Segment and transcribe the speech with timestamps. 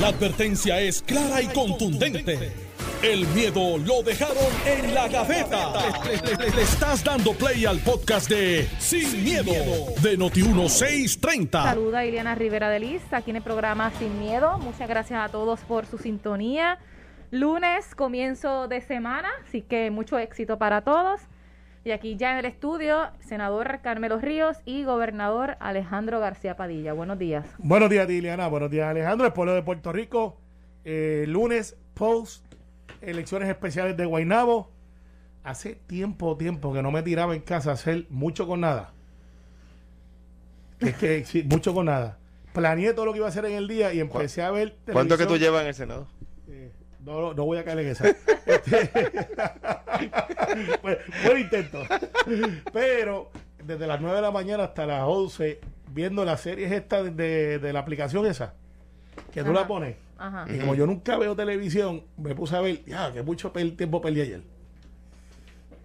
[0.00, 2.52] La advertencia es clara y contundente.
[3.00, 4.36] El miedo lo dejaron
[4.66, 5.72] en la gaveta.
[6.04, 9.52] Le, estás dando play al podcast de Sin, miedo,
[10.02, 11.62] de Noti1630.
[11.62, 14.58] Saluda Ileana Rivera de Liz, aquí en el programa Sin Miedo.
[14.58, 16.78] Muchas gracias a todos por su sintonía.
[17.30, 21.20] Lunes, comienzo de semana, así que mucho éxito para todos.
[21.84, 26.94] Y aquí ya en el estudio, senador Carmelo Ríos y gobernador Alejandro García Padilla.
[26.94, 27.44] Buenos días.
[27.58, 28.48] Buenos días, Diliana.
[28.48, 29.26] Buenos días, Alejandro.
[29.26, 30.38] El pueblo de Puerto Rico.
[30.86, 32.44] eh, lunes, post,
[33.02, 34.70] elecciones especiales de Guaynabo.
[35.42, 38.94] Hace tiempo, tiempo que no me tiraba en casa a hacer mucho con nada.
[40.80, 42.18] Es que sí, mucho con nada.
[42.54, 44.76] Planeé todo lo que iba a hacer en el día y empecé a ver.
[44.90, 46.06] ¿Cuánto es que tú llevas en el Senado?
[47.04, 48.04] No, no, no voy a caer en esa.
[48.46, 48.90] Este,
[50.82, 51.82] buen, buen intento.
[52.72, 53.30] Pero
[53.64, 55.60] desde las 9 de la mañana hasta las 11,
[55.92, 58.52] viendo las series estas de, de la aplicación esa,
[59.32, 59.60] que tú Ajá.
[59.60, 59.96] la pones.
[60.18, 60.44] Ajá.
[60.52, 64.00] Y como yo nunca veo televisión, me puse a ver, ya, que mucho pel- tiempo
[64.02, 64.42] perdí ayer.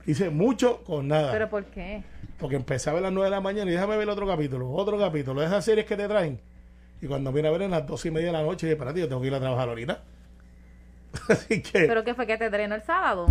[0.05, 1.31] Hice mucho con nada.
[1.31, 2.03] ¿Pero por qué?
[2.39, 5.41] Porque empecé a las 9 de la mañana y déjame ver otro capítulo, otro capítulo,
[5.41, 6.39] de esas series que te traen.
[7.01, 8.99] Y cuando vine a ver en las 2 y media de la noche, dije, espérate,
[8.99, 10.03] yo tengo que ir a trabajar ahorita.
[11.29, 13.27] Así que, ¿Pero qué fue que te drenó el sábado?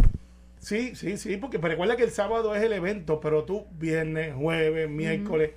[0.59, 4.89] sí, sí, sí, porque recuerda que el sábado es el evento, pero tú viernes, jueves,
[4.91, 5.53] miércoles.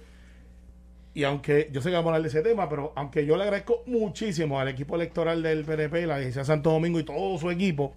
[1.14, 3.44] Y aunque yo sé que vamos a hablar de ese tema, pero aunque yo le
[3.44, 7.52] agradezco muchísimo al equipo electoral del PNP, la Iglesia de Santo Domingo y todo su
[7.52, 7.94] equipo,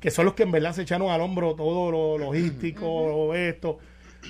[0.00, 3.78] que son los que en verdad se echaron al hombro todo lo logístico, esto.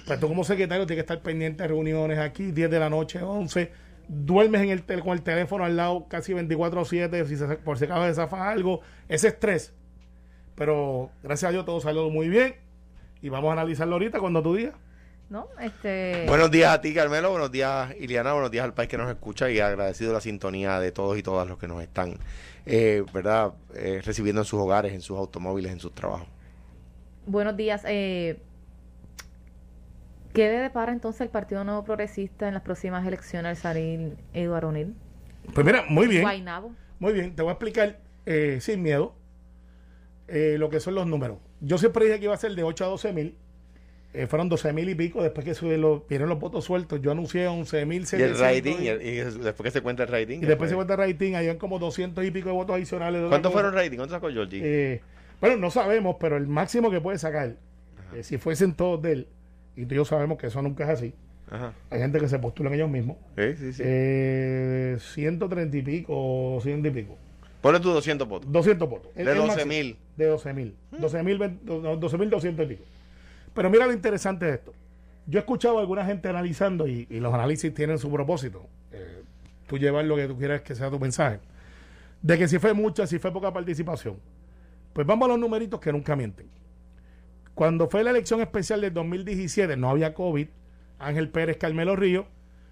[0.06, 3.20] Pues tú como secretario tienes que estar pendiente de reuniones aquí, 10 de la noche,
[3.20, 3.88] 11.
[4.09, 7.84] Duermes en el tel- con el teléfono al lado casi 24-7, si se, por si
[7.84, 8.81] acaba de zafar algo.
[9.09, 9.75] Ese estrés.
[10.55, 12.55] Pero gracias a Dios todo salió muy bien.
[13.20, 14.75] Y vamos a analizarlo ahorita cuando tú digas.
[15.29, 15.47] ¿No?
[15.61, 16.25] Este...
[16.27, 17.31] Buenos días a ti, Carmelo.
[17.31, 18.33] Buenos días, Iliana.
[18.33, 21.47] Buenos días al país que nos escucha y agradecido la sintonía de todos y todas
[21.47, 22.14] los que nos están,
[22.64, 23.53] eh, ¿verdad?
[23.75, 26.27] Eh, recibiendo en sus hogares, en sus automóviles, en sus trabajos.
[27.27, 27.83] Buenos días.
[27.86, 28.41] Eh,
[30.33, 34.68] ¿Qué le depara entonces el Partido Nuevo Progresista en las próximas elecciones al salir Eduardo
[34.68, 34.94] O'Neill?
[35.55, 36.22] Pues mira, muy bien.
[36.22, 36.72] Guaynabo.
[36.98, 39.14] Muy bien, te voy a explicar eh, sin miedo
[40.28, 41.38] eh, lo que son los números.
[41.61, 43.36] Yo siempre dije que iba a ser de 8 a 12 mil.
[44.14, 45.22] Eh, fueron 12 mil y pico.
[45.22, 48.06] Después que sube los, vieron los votos sueltos, yo anuncié 11 mil.
[48.11, 50.38] Y el rating, y, el- y después que se cuenta el rating.
[50.42, 53.22] Y después se cuenta rating, habían como 200 y pico de votos adicionales.
[53.22, 53.96] de ¿Cuántos fueron rating?
[53.96, 54.61] ¿Cuánto sacó Georgie?
[54.62, 55.00] Eh,
[55.40, 57.56] bueno, no sabemos, pero el máximo que puede sacar,
[58.14, 59.28] eh, si fuesen todos de él,
[59.83, 61.14] y tú y yo sabemos que eso nunca es así.
[61.50, 61.72] Ajá.
[61.90, 63.16] Hay gente que se postulan ellos mismos.
[63.36, 63.83] Sí, sí, sí.
[63.84, 66.12] Eh, 130 y pico,
[66.56, 67.16] o 100 y pico.
[67.62, 68.52] Ponle tus 200 votos.
[68.52, 69.14] 200 votos.
[69.14, 69.68] De El- el 12 máximo.
[69.68, 69.96] mil.
[70.17, 70.77] De 12 mil.
[70.92, 72.84] 12 mil 12.200 y pico.
[73.55, 74.72] Pero mira lo interesante de esto.
[75.27, 78.67] Yo he escuchado a alguna gente analizando y, y los análisis tienen su propósito.
[78.92, 79.22] Eh,
[79.67, 81.40] tú llevas lo que tú quieras que sea tu mensaje.
[82.22, 84.17] De que si fue mucha, si fue poca participación.
[84.92, 86.46] Pues vamos a los numeritos que nunca mienten.
[87.58, 90.46] Cuando fue la elección especial del 2017, no había COVID.
[91.01, 92.29] Ángel Pérez, Carmelo Río,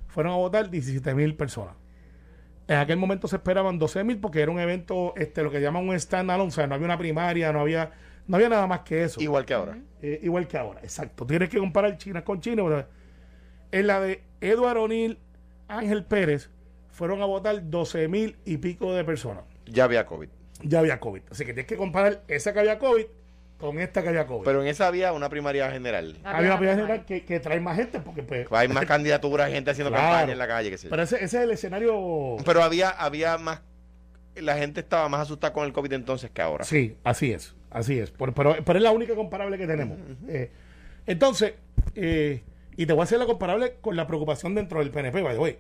[0.07, 1.75] fueron a votar 17 mil personas.
[2.69, 5.89] En aquel momento se esperaban 12 mil porque era un evento, este, lo que llaman
[5.89, 7.91] un stand-alone, o sea, no había una primaria, no había,
[8.29, 9.21] no había nada más que eso.
[9.21, 9.77] Igual que ahora.
[10.03, 11.27] Eh, igual que ahora, exacto.
[11.27, 12.87] Tienes que comparar China con China.
[13.73, 15.19] En la de Eduardo O'Neill,
[15.67, 16.49] Ángel Pérez,
[16.91, 19.43] fueron a votar 12 mil y pico de personas.
[19.67, 20.29] Ya había COVID.
[20.63, 21.23] Ya había COVID.
[21.29, 23.07] Así que tienes que comparar esa que había COVID
[23.59, 24.45] con esta que había COVID.
[24.45, 26.17] Pero en esa había una primaria general.
[26.25, 29.71] había una una general que, que trae más gente porque pues, Hay más candidaturas, gente
[29.71, 30.05] haciendo Claro.
[30.13, 30.91] campaña en la calle, yo.
[30.91, 33.63] pero ese, ese es el escenario Pero había, había más.
[34.35, 36.65] La gente estaba más asustada con el COVID entonces que ahora.
[36.65, 38.11] Sí, así es, así es.
[38.11, 39.97] Por- pero, pero es la única comparable que tenemos.
[40.29, 40.51] Eh,
[41.07, 41.55] entonces,
[41.95, 42.43] eh,
[42.77, 45.41] y te voy a hacer la comparable con la preocupación dentro del PNP, by the
[45.41, 45.59] way.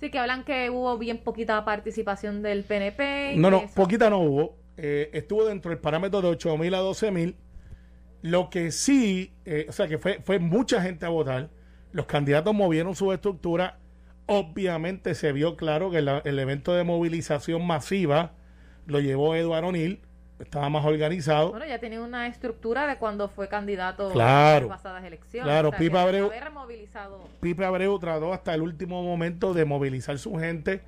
[0.00, 3.34] Sí, que hablan que hubo bien poquita participación del PNP.
[3.34, 4.56] y No, que no, eso- poquita no hubo.
[4.82, 7.36] Eh, estuvo dentro del parámetro de 8 mil a 12 mil.
[8.22, 11.50] Lo que sí, eh, o sea, que fue, fue mucha gente a votar.
[11.92, 13.78] Los candidatos movieron su estructura.
[14.26, 18.32] Obviamente se vio claro que la- el evento de movilización masiva
[18.86, 20.00] lo llevó Eduardo O'Neill.
[20.38, 21.50] Estaba más organizado.
[21.50, 24.64] Bueno, ya tenía una estructura de cuando fue candidato Claro.
[24.66, 25.44] en las pasadas elecciones.
[25.46, 26.30] Claro, O sea, Pipa Abreu-.
[27.40, 30.80] Pipe Abreu trató hasta el último momento de movilizar su gente.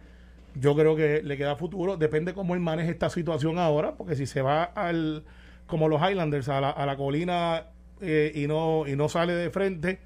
[0.55, 1.97] Yo creo que le queda futuro.
[1.97, 5.25] Depende cómo él maneje esta situación ahora, porque si se va al
[5.67, 7.67] como los Highlanders a la, a la colina
[8.01, 10.01] eh, y no y no sale de frente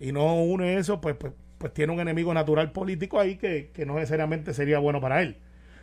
[0.00, 3.86] y no une eso, pues, pues, pues tiene un enemigo natural político ahí que, que
[3.86, 5.36] no necesariamente sería bueno para él.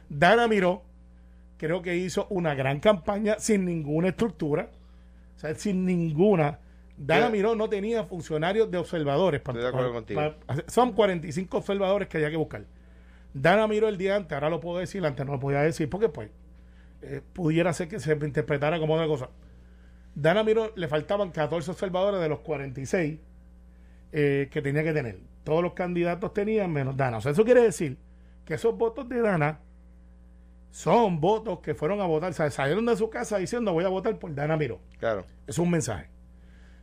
[0.10, 0.84] Dana Miró
[1.58, 4.70] creo que hizo una gran campaña sin ninguna estructura,
[5.36, 6.60] o sea, sin ninguna.
[6.98, 9.42] Dana Miró no tenía funcionarios de observadores.
[9.46, 10.22] Estoy de acuerdo contigo.
[10.68, 12.66] son 45 observadores que había que buscar.
[13.34, 16.10] Dana miró el día antes, ahora lo puedo decir, antes no lo podía decir, porque
[16.10, 16.30] pues
[17.02, 19.30] eh, pudiera ser que se interpretara como otra cosa.
[20.14, 23.20] Dana miró, le faltaban 14 observadores de los 46
[24.12, 25.20] eh, que tenía que tener.
[25.44, 27.18] Todos los candidatos tenían menos Dana.
[27.18, 27.98] O sea, eso quiere decir
[28.46, 29.60] que esos votos de Dana
[30.70, 33.90] son votos que fueron a votar, o sea, salieron de su casa diciendo voy a
[33.90, 34.80] votar por Dana Miró.
[35.00, 35.26] Claro.
[35.48, 36.11] Es un mensaje.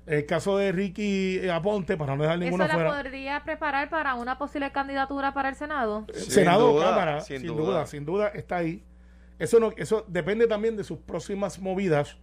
[0.08, 3.02] El caso de Ricky Aponte, para no dejar ninguna ¿Eso la fuera.
[3.02, 6.06] podría preparar para una posible candidatura para el Senado?
[6.14, 7.64] Sin Senado duda, Cámara, sin sin, duda.
[7.66, 7.86] duda.
[7.86, 8.82] sin duda está ahí.
[9.38, 12.16] Eso no, eso depende también de sus próximas movidas,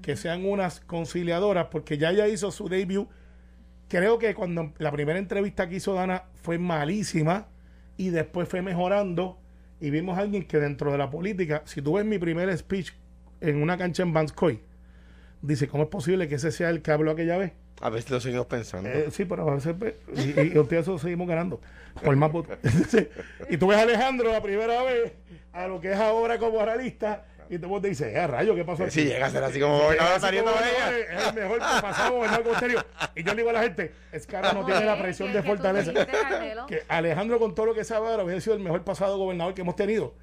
[0.00, 3.06] que sean unas conciliadoras, porque ya ella hizo su debut.
[3.88, 7.48] Creo que cuando la primera entrevista que hizo Dana fue malísima
[7.98, 9.38] y después fue mejorando
[9.78, 12.92] y vimos a alguien que dentro de la política, si tú ves mi primer speech
[13.42, 14.62] en una cancha en Banskoy,
[15.42, 17.52] dice, ¿cómo es posible que ese sea el que habló aquella vez?
[17.80, 18.88] A veces lo seguimos pensando.
[18.90, 21.60] Eh, sí, pero a veces pues, y, y, y ustedes eso seguimos ganando
[22.02, 22.58] por más votos.
[23.48, 25.12] y tú ves a Alejandro la primera vez
[25.52, 28.88] a lo que es ahora como realista y tú te dices, eh, rayo, ¿qué pasó?
[28.88, 30.86] si aquí?" llega a ser así como gobernador, saliendo de ella.
[30.86, 32.84] gobernador, Es el mejor pasado gobernador con serio.
[33.16, 35.42] Y yo le digo a la gente, es que ahora no tiene la presión de
[35.42, 35.92] fortaleza.
[36.68, 39.62] Que Alejandro, con todo lo que sabe ahora, hubiera sido el mejor pasado gobernador que
[39.62, 40.14] hemos tenido.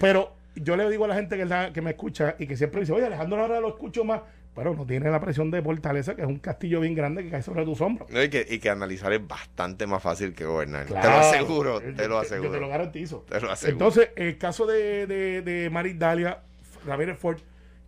[0.00, 2.80] Pero yo le digo a la gente que, la- que me escucha y que siempre
[2.80, 4.22] dice, oye, Alejandro ahora lo escucho más.
[4.54, 7.42] Pero no tiene la presión de fortaleza, que es un castillo bien grande que cae
[7.42, 8.08] sobre tus hombros.
[8.10, 10.86] Y, que, y que analizar es bastante más fácil que gobernar.
[10.86, 12.50] te lo aseguro, Yo- te lo aseguro.
[12.50, 13.24] Yo te lo garantizo.
[13.28, 13.72] Te lo aseguro.
[13.86, 16.42] Entonces, el caso de, de, de Maris Dalia,
[16.84, 17.38] Ramírez Ford,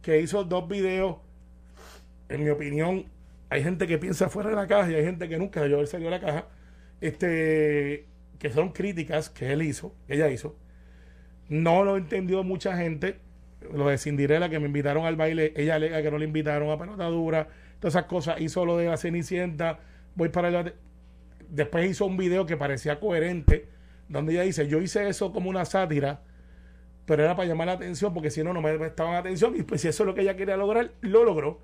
[0.01, 1.17] que hizo dos videos,
[2.29, 3.07] en mi opinión,
[3.49, 5.89] hay gente que piensa fuera de la caja y hay gente que nunca debió haber
[5.89, 6.47] salido de la caja,
[7.01, 8.07] este,
[8.39, 10.57] que son críticas que él hizo, que ella hizo.
[11.51, 13.21] No lo entendió mucha gente.
[13.75, 16.79] Lo de Cinderella, que me invitaron al baile, ella alega que no le invitaron a
[16.79, 17.49] pelota dura,
[17.79, 18.41] todas esas cosas.
[18.41, 19.81] Hizo lo de la Cenicienta,
[20.15, 20.75] voy para bate-
[21.51, 23.69] Después hizo un video que parecía coherente,
[24.09, 26.23] donde ella dice, yo hice eso como una sátira,
[27.07, 29.81] pero era para llamar la atención, porque si no, no me prestaban atención, y pues
[29.83, 31.61] si eso es lo que ella quería lograr, lo logró.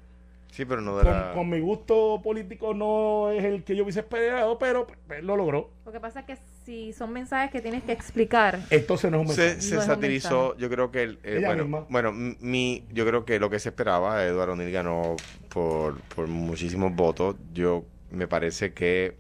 [0.51, 1.33] Sí, pero no de Con, la...
[1.35, 5.71] con mi gusto político no es el que yo hubiese esperado, pero pues, lo logró.
[5.85, 9.29] Lo que pasa es que si son mensajes que tienes que explicar, Entonces no es
[9.29, 9.61] un se, mensaje.
[9.63, 10.61] se No satirizó, mensaje.
[10.63, 11.87] yo creo que el, eh, Ella bueno, misma.
[11.91, 15.17] bueno, mi, yo creo que lo que se esperaba, Eduardo O'Neill ganó
[15.51, 17.37] por, por muchísimos votos.
[17.53, 19.15] Yo me parece que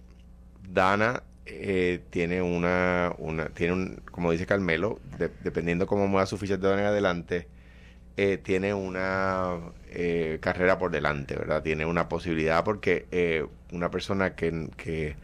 [0.68, 6.38] Dana eh, tiene una, una, tiene un, como dice Carmelo, de- dependiendo cómo mueva su
[6.38, 7.46] ficha de ahora en adelante,
[8.16, 9.58] eh, tiene una
[9.90, 11.62] eh, carrera por delante, ¿verdad?
[11.62, 15.16] Tiene una posibilidad porque eh, una persona que, que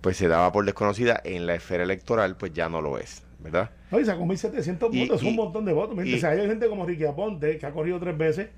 [0.00, 3.70] pues se daba por desconocida en la esfera electoral, pues ya no lo es, ¿verdad?
[3.90, 5.96] No, y sacó 1.700 Y- votos, es un montón de votos.
[6.04, 8.48] y- o sea, hay gente como Ricky Aponte, que ha corrido tres veces,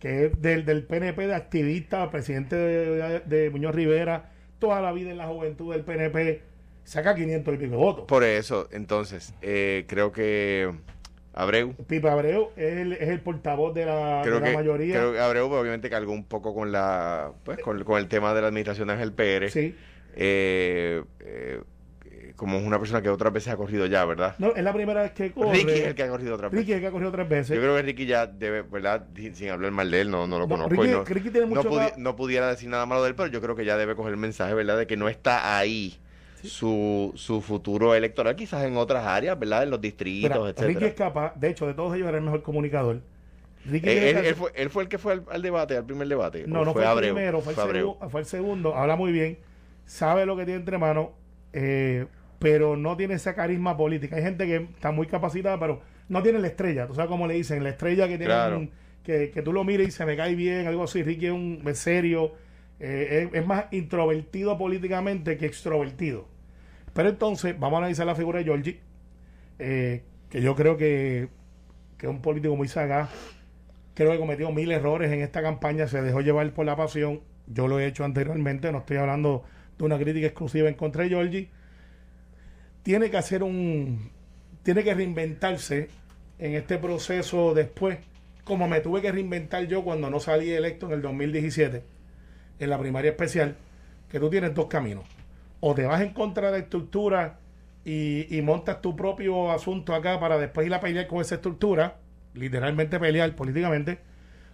[0.00, 4.92] que es del, del PNP de activista, presidente de, de- de Muñoz Rivera, toda la
[4.92, 6.42] vida en la juventud del PNP,
[6.84, 8.04] saca 500 y pico votos.
[8.06, 10.72] Por eso, entonces, eh, creo que
[11.42, 14.94] Abreu, Pipa Abreu es el, es el portavoz de la, creo de la que, mayoría.
[14.96, 18.34] creo que Abreu pues, obviamente cargó un poco con la, pues, con, con el tema
[18.34, 19.52] de la administración de Ángel Pérez.
[19.52, 19.74] sí.
[20.20, 21.60] Eh, eh,
[22.34, 24.34] como es una persona que otras veces ha corrido ya, ¿verdad?
[24.38, 25.52] No, es la primera vez que corre.
[25.58, 26.70] Ricky es el que ha corrido otras Ricky veces.
[26.70, 27.56] es el que ha corrido tres veces.
[27.56, 29.06] Yo creo que Ricky ya debe, ¿verdad?
[29.32, 30.74] Sin hablar mal de él, no, no lo No, conozco.
[30.82, 33.14] Ricky- y no, Ricky tiene no mucho pudi- no pudiera decir nada malo de él,
[33.16, 34.78] pero yo creo que ya debe coger el mensaje, ¿verdad?
[34.78, 35.98] De que no está ahí
[36.44, 39.62] su, su futuro electoral, quizás en otras áreas, ¿verdad?
[39.64, 40.68] En los distritos, etcétera.
[40.68, 43.00] Ricky es capaz, de hecho, de todos ellos era el mejor comunicador.
[43.64, 46.44] Ricky Eh, él, fue, él fue el que fue al, al debate, al primer debate.
[46.46, 47.14] No, ¿O no fue, el Abreu?
[47.14, 47.96] primero, fue el, Abreu.
[47.98, 48.74] segu- fue el segundo.
[48.74, 49.38] Habla muy bien,
[49.84, 51.08] sabe lo que tiene entre manos,
[51.52, 52.06] eh,
[52.38, 54.16] pero no tiene esa carisma política.
[54.16, 56.86] Hay gente que está muy capacitada, pero no tiene la estrella.
[56.86, 58.58] Tú sabes cómo le dicen, la estrella que tiene Claro.
[58.58, 58.70] un-
[59.02, 61.02] que, que tú lo mires y se me cae bien, algo así.
[61.02, 62.32] Ricky es un serio,
[62.80, 66.26] eh, es, más introvertido políticamente que extrovertido.
[66.94, 68.80] Pero entonces, vamos a analizar la figura de Georgie,
[69.58, 71.28] eh, que yo creo que,
[71.96, 73.10] que es un político muy sagaz.
[73.94, 77.20] Creo que cometió mil errores en esta campaña, se dejó llevar por la pasión.
[77.46, 79.44] Yo lo he hecho anteriormente, no estoy hablando
[79.78, 81.50] de una crítica exclusiva en contra de Georgie.
[82.82, 84.10] Tiene que hacer un.
[84.62, 85.88] Tiene que reinventarse
[86.38, 87.98] en este proceso después,
[88.44, 91.82] como me tuve que reinventar yo cuando no salí electo en el 2017,
[92.58, 93.56] en la primaria especial,
[94.10, 95.04] que tú tienes dos caminos.
[95.60, 97.38] O te vas en contra de la estructura
[97.84, 101.96] y, montas tu propio asunto acá para después ir a pelear con esa estructura,
[102.34, 103.98] literalmente pelear políticamente,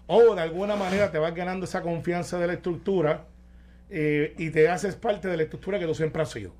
[0.07, 3.25] o de alguna manera te vas ganando esa confianza de la estructura
[3.91, 6.53] eh, y te haces parte de la estructura que tú siempre has sido.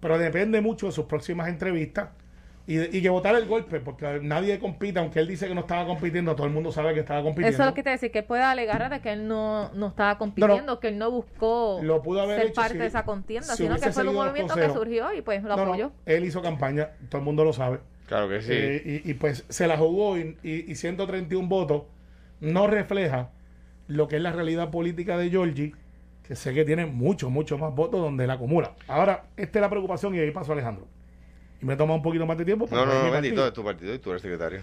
[0.00, 2.10] Pero depende mucho de sus próximas entrevistas,
[2.68, 5.86] Y, y que votara el golpe, porque nadie compite, aunque él dice que no estaba
[5.86, 7.54] compitiendo, todo el mundo sabe que estaba compitiendo.
[7.54, 9.86] Eso es lo que te decía, que él puede alegar de que él no, no
[9.86, 13.04] estaba compitiendo, que él no buscó Lo pudo haber ser hecho parte si- de esa
[13.04, 15.92] contienda, si sino que fue un movimiento que surgió y pues lo No, no, apoyó.
[16.06, 17.78] él hizo campaña, todo el mundo lo sabe.
[18.08, 18.50] Claro que sí.
[18.52, 21.82] Eh, y, y, pues se la jugó y, y, y 131 votos
[22.40, 23.30] no refleja
[23.86, 25.72] lo que es la realidad política de Georgie,
[26.24, 28.74] que sé que tiene mucho, mucho más votos donde él acumula.
[28.88, 30.88] Ahora, esta es la preocupación y ahí paso Alejandro.
[31.66, 32.66] Me toma un poquito más de tiempo.
[32.66, 34.60] porque no, no, no, bendito, es tu partido y tú eres secretario.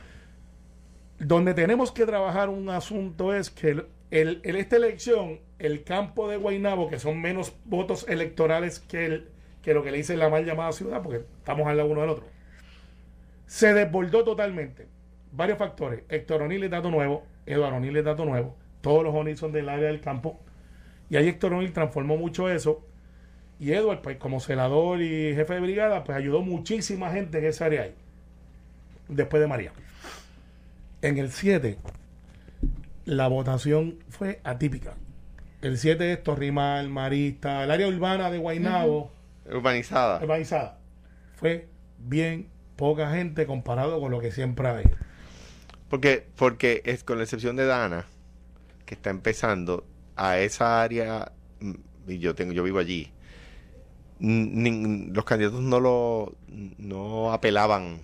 [1.20, 6.28] Donde tenemos que trabajar un asunto es que el, el- en esta elección, el campo
[6.30, 9.28] de Guaynabo, que son menos votos electorales que, el,
[9.62, 12.10] que lo que le dice la mal llamada ciudad, porque estamos al lado uno del
[12.10, 12.26] otro,
[13.46, 14.88] se desbordó totalmente.
[15.32, 16.04] Varios factores.
[16.10, 19.70] Héctor O'Neill es dato nuevo, Eduardo O'Neill es dato nuevo, todos los O'Neill son del
[19.70, 20.40] área del campo.
[21.10, 22.86] Y ahí Héctor O'Neill transformó mucho eso.
[23.60, 27.66] Y Edward, pues como celador y jefe de brigada, pues ayudó muchísima gente en esa
[27.66, 27.96] área ahí.
[29.08, 29.72] Después de María.
[31.02, 31.78] En el 7,
[33.06, 34.96] la votación fue atípica.
[35.62, 39.12] El 7 es Torrimal, Marista, el área urbana de Guaynabo,
[39.46, 40.20] Urbanizada.
[40.22, 40.78] urbanizada.
[41.36, 41.68] Fue
[42.00, 44.84] bien poca gente comparado con lo que siempre hay.
[45.90, 48.08] Porque, porque es con la excepción de Dana,
[48.86, 51.32] que está empezando a esa área,
[51.62, 51.74] mm,
[52.08, 53.13] y yo tengo, yo vivo allí,
[54.24, 56.34] los candidatos no lo
[56.78, 58.00] no apelaban.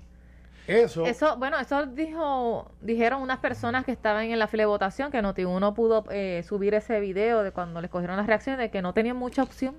[0.67, 5.11] Eso, Eso, bueno, eso dijo, dijeron unas personas que estaban en la fila de votación
[5.11, 8.83] que Noti1 pudo eh, subir ese video de cuando les cogieron las reacciones de que
[8.83, 9.75] no tenían mucha opción.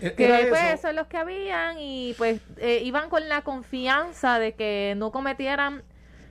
[0.00, 0.88] e- Que pues eso.
[0.88, 5.82] es los que habían y pues eh, iban con la confianza de que no cometieran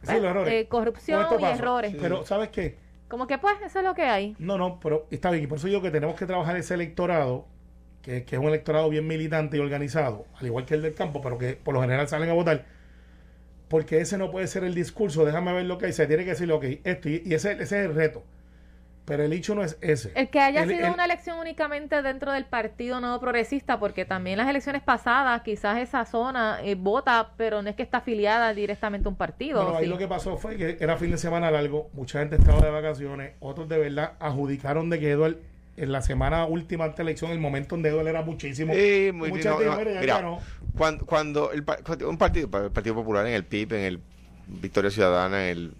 [0.02, 0.52] Sí, errores.
[0.54, 1.96] eh, corrupción esto y errores.
[2.00, 2.78] Pero, ¿sabes qué?
[3.08, 4.36] Como que pues eso es lo que hay.
[4.40, 5.44] No, no, pero está bien.
[5.44, 7.46] Y por eso digo que tenemos que trabajar ese electorado,
[8.06, 11.22] que, que es un electorado bien militante y organizado, al igual que el del campo,
[11.22, 12.66] pero que por lo general salen a votar.
[13.68, 16.30] Porque ese no puede ser el discurso, déjame ver lo que hay, se tiene que
[16.32, 18.24] decir lo que hay, esto, y, y ese, ese es el reto.
[19.06, 20.12] Pero el hecho no es ese.
[20.16, 24.06] El que haya El- sido el- una elección únicamente dentro del Partido Nuevo Progresista, porque
[24.06, 28.54] también las elecciones pasadas, quizás esa zona eh, vota, pero no es que está afiliada
[28.54, 29.62] directamente a un partido.
[29.64, 29.90] Bueno, ahí sí.
[29.90, 33.34] lo que pasó fue que era fin de semana largo, mucha gente estaba de vacaciones,
[33.40, 35.36] otros de verdad adjudicaron de que Eduard
[35.78, 38.74] en la semana última ante la elección, el momento donde Eduard era muchísimo.
[38.74, 40.40] Sí, muy- mucha no, gente no, dijo, "Mira, ganó".
[40.78, 41.66] cuando, cuando el,
[42.08, 44.00] un partido, el Partido Popular, en el PIB, en el
[44.48, 45.74] Victoria Ciudadana, en el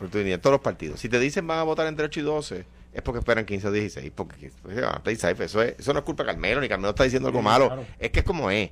[0.00, 2.64] de Dignidad, todos los partidos, si te dicen van a votar entre 8 y 12,
[2.92, 4.76] es porque esperan 15 o 16, porque pues.
[5.40, 7.66] Eso, es- eso no es culpa de Carmelo, ni Carmelo está diciendo algo Sí, malo,
[7.66, 7.84] claro.
[7.98, 8.70] es que es como es.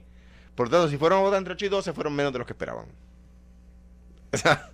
[0.54, 2.46] Por lo tanto, si fueron a votar entre 8 y 12, fueron menos de los
[2.46, 2.86] que esperaban.
[4.32, 4.70] O sea,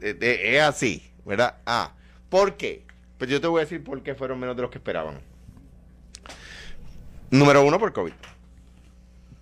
[0.00, 1.56] eh, eh, es así, ¿verdad?
[1.66, 1.92] Ah,
[2.28, 2.84] ¿por qué?
[3.20, 5.20] Pues yo te voy a decir por qué fueron menos de los que esperaban.
[7.30, 8.14] Número uno, por COVID.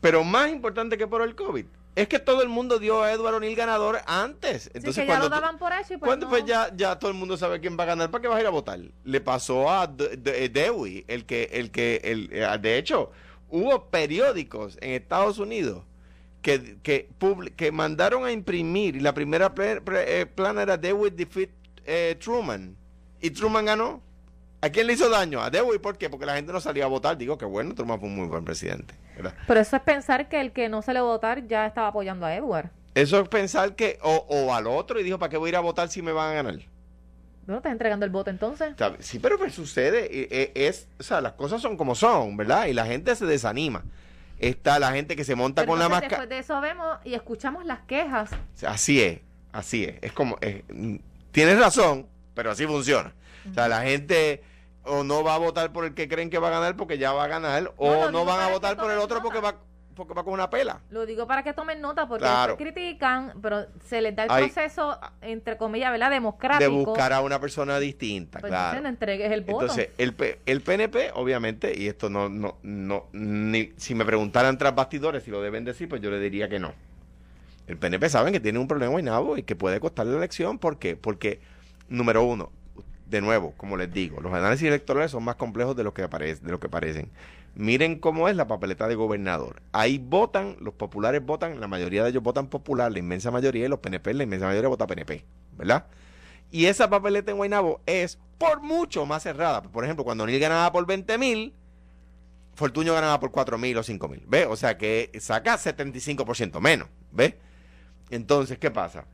[0.01, 3.37] Pero más importante que por el COVID, es que todo el mundo dio a Eduardo
[3.37, 4.65] O'Neill ganador antes.
[4.65, 6.31] Sí, Entonces, que ya cuando lo daban por hecho y pues cuando no.
[6.31, 8.41] pues ya, ya todo el mundo sabe quién va a ganar, ¿para qué vas a
[8.41, 8.81] ir a votar?
[9.05, 13.13] Le pasó a De- De- eh, Dewey, el que, el que, el, eh, de hecho,
[13.49, 15.85] hubo periódicos en Estados Unidos
[16.43, 17.09] que, que,
[17.57, 21.51] que mandaron a imprimir y la primera eh, plana era Dewey defeat
[21.85, 22.77] eh, Truman
[23.21, 24.03] y Truman ganó.
[24.61, 25.41] ¿A quién le hizo daño?
[25.41, 26.11] A Dewey, ¿por qué?
[26.11, 27.17] Porque la gente no salía a votar.
[27.17, 28.95] Digo que bueno, Truman fue un muy buen presidente.
[29.17, 29.35] ¿verdad?
[29.47, 31.89] Pero eso es pensar que el que no se le va a votar ya estaba
[31.89, 32.71] apoyando a Edward.
[32.95, 35.57] Eso es pensar que, o, o al otro, y dijo, ¿para qué voy a ir
[35.57, 36.57] a votar si me van a ganar?
[37.47, 38.75] ¿No estás entregando el voto entonces?
[38.99, 42.67] Sí, pero pues sucede, eh, eh, es, o sea, las cosas son como son, ¿verdad?
[42.67, 43.85] Y la gente se desanima.
[44.39, 46.09] Está la gente que se monta Pero con la máscara.
[46.11, 48.31] después de eso vemos y escuchamos las quejas.
[48.67, 49.21] Así es,
[49.53, 49.95] así es.
[50.03, 50.97] Es como, es- mm,
[51.33, 52.07] tienes razón,
[52.39, 53.13] pero así funciona.
[53.51, 54.45] O sea, la gente
[54.85, 57.13] o no va a votar por el que creen que va a ganar porque ya
[57.13, 59.57] va a ganar, o no van a votar por el otro porque va,
[59.97, 60.79] porque va con una pela.
[60.91, 62.57] Lo digo para que tomen nota porque Claro.
[62.57, 66.11] critican, pero se les da el proceso, entre comillas, ¿verdad?
[66.11, 66.71] De Democrático.
[66.71, 68.77] buscar a una persona distinta, Pues claro.
[68.79, 69.63] entonces entregues el voto.
[69.63, 74.57] Entonces, el, P- el PNP, obviamente, y esto no, no, no, ni, si me preguntaran
[74.59, 76.73] tras bastidores si lo deben decir, pues yo le diría que no.
[77.67, 80.59] El PNP saben que tiene un problema en y que puede costarle la elección.
[80.59, 80.97] ¿Por qué?
[80.97, 81.41] Porque,
[81.89, 82.51] número uno,
[83.07, 86.45] de nuevo, como les digo, los análisis electorales son más complejos de lo que, aparece,
[86.45, 87.11] de lo que parecen.
[87.55, 89.63] Miren cómo es la papeleta de gobernador.
[89.73, 93.69] Ahí votan, los populares votan, la mayoría de ellos votan popular, la inmensa mayoría, y
[93.69, 95.25] los PNP, la inmensa mayoría vota PNP,
[95.57, 95.87] ¿verdad?
[96.51, 99.63] Y esa papeleta en Guaynabo es por mucho más cerrada.
[99.63, 101.55] Por ejemplo, cuando O'Neill ganaba por 20 mil,
[102.55, 104.25] Fortuño ganaba por 4 mil o 5 mil.
[104.27, 104.49] ¿Ves?
[104.51, 106.89] O sea que saca 75% menos.
[107.13, 107.35] ¿Ves?
[108.11, 109.05] Entonces, ¿qué pasa?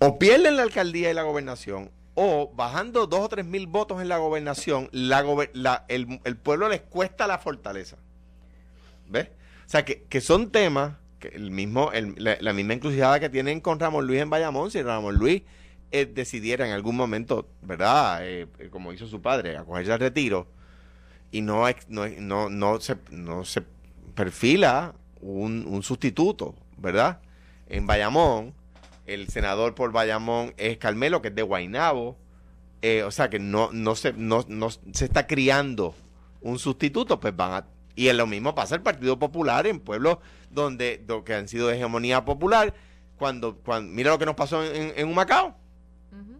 [0.00, 4.08] O pierden la alcaldía y la gobernación, o bajando 2 o 3 mil votos en
[4.08, 7.96] la gobernación, la el, pueblo les cuesta la fortaleza.
[9.08, 9.28] ¿Ves?
[9.66, 13.60] O sea que, que son temas que el mismo, el- la, misma encrucijada que tienen
[13.60, 15.42] con Ramón Luis en Bayamón, si Ramón Luis
[15.92, 18.26] eh, decidiera en algún momento, ¿verdad?
[18.26, 20.46] Eh, eh, como hizo su padre, acogerse al retiro
[21.30, 23.62] y no, no, no, no, se, no se
[24.14, 27.20] perfila un, un sustituto, ¿verdad?
[27.68, 28.54] En Bayamón,
[29.14, 32.16] el senador por Bayamón es Carmelo, que es de Guainabo.
[32.82, 35.94] Eh, o sea que no, no, se, no, no se está criando
[36.40, 37.66] un sustituto, pues van a...
[37.94, 40.18] Y es lo mismo pasa el Partido Popular en pueblos
[40.50, 42.72] donde, do- que han sido de hegemonía popular.
[43.18, 45.48] Cuando, cuando mira lo que nos pasó en, en, Humacao.
[46.12, 46.38] Ujú.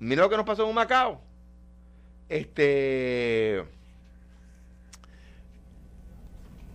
[0.00, 1.20] Mira lo que nos pasó en Humacao.
[2.28, 3.64] Este.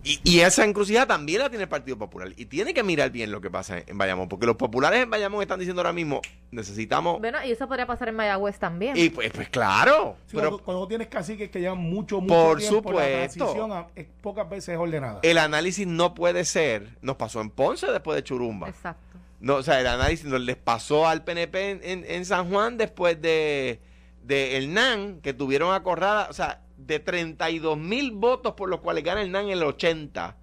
[0.04, 2.32] Y, y esa encrucijada también la tiene el Partido Popular.
[2.36, 4.28] Y tiene que mirar bien lo que pasa en Bayamón.
[4.28, 7.18] Porque los populares en Bayamón están diciendo ahora mismo: necesitamos.
[7.20, 8.96] Bueno, y eso podría pasar en Mayagüez también.
[8.96, 10.16] Y pues, pues claro.
[10.26, 13.38] Sí, pero cuando, cuando tienes caciques que llevan mucho, mucho Por tiempo, la supuesto.
[13.44, 15.20] transición a- es- pocas veces es ordenada.
[15.22, 16.96] el análisis no puede ser.
[17.02, 18.68] Nos pasó en Ponce después de Churumba.
[18.68, 19.18] Exacto.
[19.40, 22.76] No, o sea, el análisis nos les pasó al PNP en, en- en San Juan
[22.76, 23.80] después de,
[24.24, 29.04] de el NAN, que tuvieron acorrada, o sea, de 32 mil votos por los cuales
[29.04, 30.36] gana el NAN en el 80.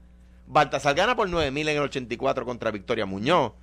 [0.45, 3.53] Baltasar gana por 9 mil en el 84 contra Victoria Muñoz.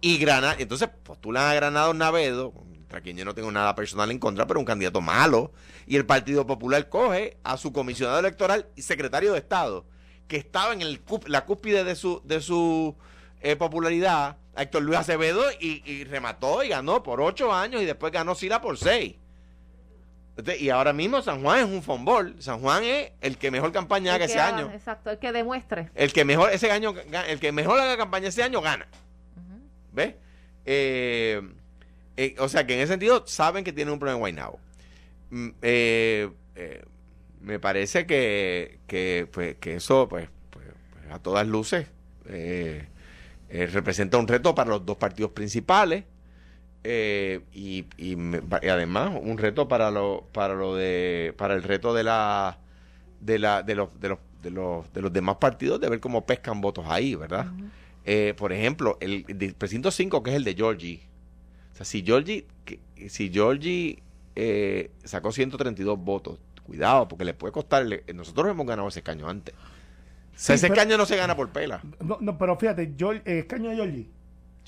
[0.00, 4.20] Y Granada, entonces postulan a Granado Navedo, contra quien yo no tengo nada personal en
[4.20, 5.52] contra, pero un candidato malo.
[5.86, 9.84] Y el Partido Popular coge a su comisionado electoral y secretario de Estado,
[10.28, 12.96] que estaba en la cúspide de su, de su
[13.40, 18.12] eh, popularidad, Héctor Luis Acevedo, y, y remató y ganó por ocho años y después
[18.12, 19.16] ganó Sila por seis.
[20.40, 22.34] Entonces, y ahora mismo San Juan es un fonbol.
[22.38, 24.70] San Juan es el que mejor campaña haga El que ese haga, año.
[24.72, 25.90] Exacto, el que demuestre.
[25.94, 26.94] El que mejor ese año,
[27.28, 28.88] el que mejor haga campaña ese año gana.
[29.92, 30.14] ¿Ves?
[30.64, 31.42] Eh,
[32.16, 34.60] eh, o sea que en ese sentido saben que tienen un problema en Guaynabo.
[35.28, 36.84] Mm, eh, eh,
[37.42, 41.86] me parece que, que, pues, que eso, pues, pues, pues, a todas luces,
[42.28, 42.86] eh,
[43.50, 46.04] representa un reto para los dos partidos principales.
[46.84, 48.16] Eh, y, y
[48.62, 52.58] y además un reto para lo para lo de para el reto de la
[53.20, 56.24] de la de los de los de los, de los demás partidos de ver cómo
[56.24, 57.46] pescan votos ahí verdad
[58.06, 61.02] eh, por ejemplo, el, el precinto 5, que es el de Georgie.
[61.74, 64.02] O sea, si Georgie, que- si Georgie
[64.34, 67.84] eh, sacó 132 votos, cuidado, porque le puede costar.
[67.84, 69.54] le- nosotros hemos ganado ese escaño antes.
[69.54, 69.58] O
[70.34, 71.82] sea, Sí, ese pero- escaño no se gana por pela.
[72.02, 74.08] No, no, pero fíjate, yo, eh, escaño de Georgie.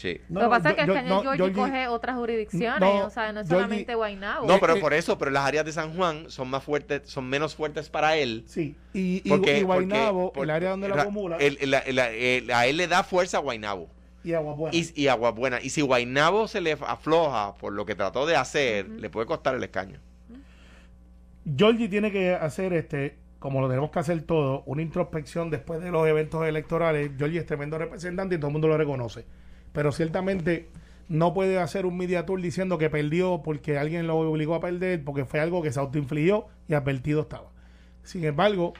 [0.02, 0.20] Sí.
[0.28, 2.80] No, Lo que pasa es que yo- el cañón no, Georgie Georgie- coge otras jurisdicciones,
[2.80, 4.46] no, o sea, no es Georgie- solamente Guaynabo.
[4.48, 7.28] No, pero eh, por eso, pero las áreas de San Juan son más fuertes, son
[7.28, 8.42] menos fuertes para él.
[8.48, 11.98] Sí, y, y, Porque, y Guaynabo, porque- el área donde la acumula, el- el- el-
[12.00, 13.88] el- a él le da fuerza a Guainabo.
[14.24, 14.76] y Aguabuena.
[14.76, 15.60] Y, y Agua Buena.
[15.62, 19.54] Y si Guainabo se le afloja por lo que trató de hacer, le puede costar
[19.54, 20.00] el escaño.
[21.56, 25.90] Georgie tiene que hacer, este como lo tenemos que hacer todo, una introspección después de
[25.90, 27.10] los eventos electorales.
[27.18, 29.26] Georgie es tremendo representante y todo el mundo lo reconoce.
[29.72, 30.68] Pero ciertamente
[31.08, 35.04] no puede hacer un media tour diciendo que perdió porque alguien lo obligó a perder,
[35.04, 37.50] porque fue algo que se autoinfligió y advertido estaba.
[38.02, 38.74] Sin embargo,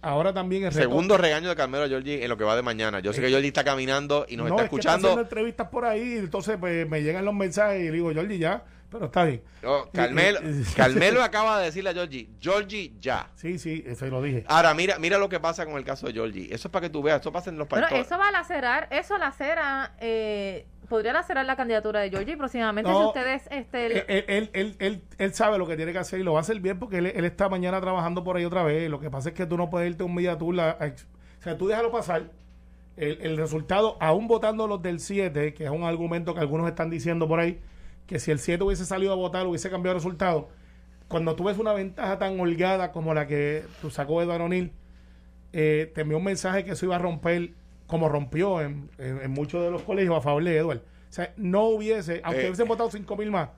[0.00, 3.00] ahora también el Segundo regaño de Carmelo a Georgie en lo que va de mañana.
[3.00, 5.08] Yo sé que Georgie está caminando y nos no, está es que escuchando.
[5.08, 9.06] haciendo entrevistas por ahí, entonces pues, me llegan los mensajes y digo, Georgie, ya, pero
[9.06, 9.42] está bien.
[9.92, 10.40] Carmelo,
[10.76, 13.30] Carmelo acaba de decirle a Georgie, Georgie ya.
[13.34, 14.44] Sí, sí, eso lo dije.
[14.46, 16.46] Ahora mira, mira lo que pasa con el caso de Georgie.
[16.54, 18.06] Eso es para que tú veas, eso pasa en los partidos.
[18.06, 23.00] eso va a lacerar, eso lacera, eh, podría lacerar la candidatura de Georgie próximamente No,
[23.00, 26.20] si ustedes, este, Él, él, él, él, él- él sabe lo que tiene que hacer
[26.20, 28.62] y lo va a hacer bien porque él, él está mañana trabajando por ahí otra
[28.62, 28.88] vez.
[28.88, 30.58] Lo que pasa es que tú no puedes irte a un media tour.
[30.60, 31.06] a- a ex-
[31.40, 32.30] o sea, tú déjalo pasar.
[32.96, 36.90] El, el resultado, aún votando los del 7, que es un argumento que algunos están
[36.90, 37.58] diciendo por ahí,
[38.06, 40.48] que si el 7 hubiese salido a votar, hubiese cambiado el resultado.
[41.08, 44.72] Cuando tú ves una ventaja tan holgada como la que tú sacó Eduardo O'Neill,
[45.52, 47.50] eh, te envió un mensaje que eso iba a romper,
[47.86, 50.78] como rompió en, en- en muchos de los colegios a favor de Edward.
[50.78, 53.50] O sea, no hubiese, aunque Eh, hubiesen votado 5 mil más,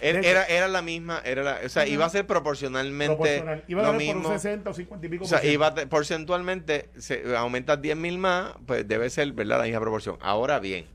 [0.00, 3.64] Era, era, era la misma, era la, o sea, iba a ser proporcionalmente proporcional.
[3.68, 4.28] Iba a lo ganar por mismo.
[4.30, 8.18] un 60 o 50 y pico O sea, iba a porcentualmente, se, aumentas 10 mil
[8.18, 9.58] más, pues debe ser, ¿verdad?
[9.58, 10.16] La misma proporción.
[10.20, 10.86] Ahora bien,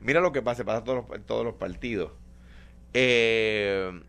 [0.00, 2.12] mira lo que pasa, pasa todos los, en todos los partidos.
[2.94, 4.00] Eh,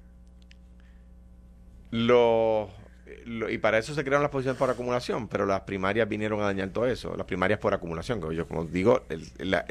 [1.91, 2.69] los-
[3.25, 6.45] lo- y para eso se crearon las posiciones por acumulación, pero las primarias vinieron a
[6.45, 7.15] dañar todo eso.
[7.15, 9.03] Las primarias por acumulación, que yo como digo,
[9.39, 9.65] la,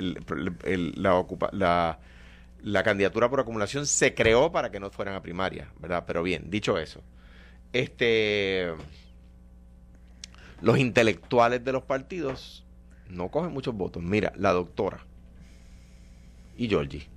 [2.63, 6.05] la, candidatura por acumulación se creó para que no fueran a primaria, ¿verdad?
[6.07, 7.01] Pero bien, dicho eso,
[7.73, 8.73] este
[10.61, 12.65] los intelectuales de los partidos
[13.09, 14.03] no cogen muchos votos.
[14.03, 15.05] Mira, la doctora
[16.57, 17.09] y Georgie.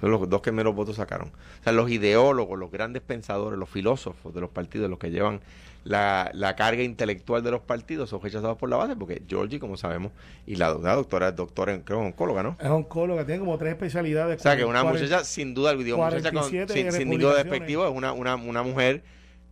[0.00, 1.28] Son los dos que menos votos sacaron.
[1.28, 5.40] O sea, los ideólogos, los grandes pensadores, los filósofos de los partidos, los que llevan
[5.84, 9.76] la, la carga intelectual de los partidos, son rechazados por la base, porque Georgie, como
[9.76, 10.12] sabemos,
[10.46, 12.56] y la, la doctora es doctora, en, creo, oncóloga, ¿no?
[12.60, 14.38] Es oncóloga, tiene como tres especialidades.
[14.38, 17.44] O sea, que una muchacha, sin duda, digo, muchacha con, 47 sin, sin ningún republicaciones.
[17.44, 19.02] despectivo, es una, una, una mujer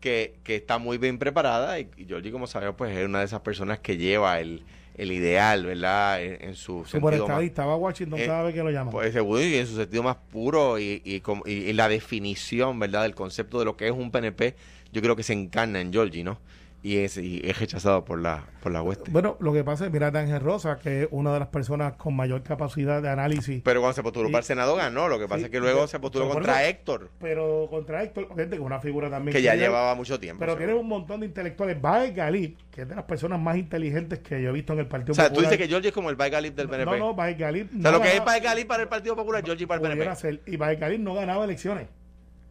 [0.01, 3.25] que, que está muy bien preparada y, y Georgie, como sabemos, pues es una de
[3.25, 4.63] esas personas que lleva el,
[4.97, 6.23] el ideal, ¿verdad?
[6.23, 8.71] En, en su Super sentido más, estadista, va a Washington Eh, cada vez que lo
[8.71, 8.93] llaman.
[8.93, 13.03] pues, seguro, y en su sentido más puro y, y, y- y la definición, ¿verdad?
[13.03, 14.55] Del concepto de lo que es un PNP,
[14.93, 16.39] yo creo que se encarna en Georgie, ¿no?
[16.87, 19.11] Y es, y es rechazado por la, por la hueste.
[19.11, 22.15] bueno, lo que pasa es, mira, Ángel Rosa, que es una de las personas con
[22.15, 25.27] mayor capacidad de análisis, Pero cuando se postuló Y- para el Senado ganó, lo que
[25.27, 28.51] pasa Sí, es que luego pero- se postuló contra eso- Héctor, pero contra Héctor, gente
[28.51, 29.35] que es una figura también.
[29.35, 30.39] que ya tiene- llevaba mucho tiempo.
[30.39, 31.83] Pero tiene un montón de intelectuales.
[31.83, 34.87] Baez Galip, que es de las personas más inteligentes que yo he visto en el
[34.87, 35.51] Partido O sea, tú Popular.
[35.51, 36.93] dices que Georgie es como el Galip del PNP.
[36.93, 37.69] No, no, Baez Galip.
[37.77, 40.15] o sea, lo que es ganaba- Galip para el Partido Popular, Georgie para el PNP.
[40.15, 40.41] ser.
[40.47, 41.89] Y Baez Galip no ganaba elecciones.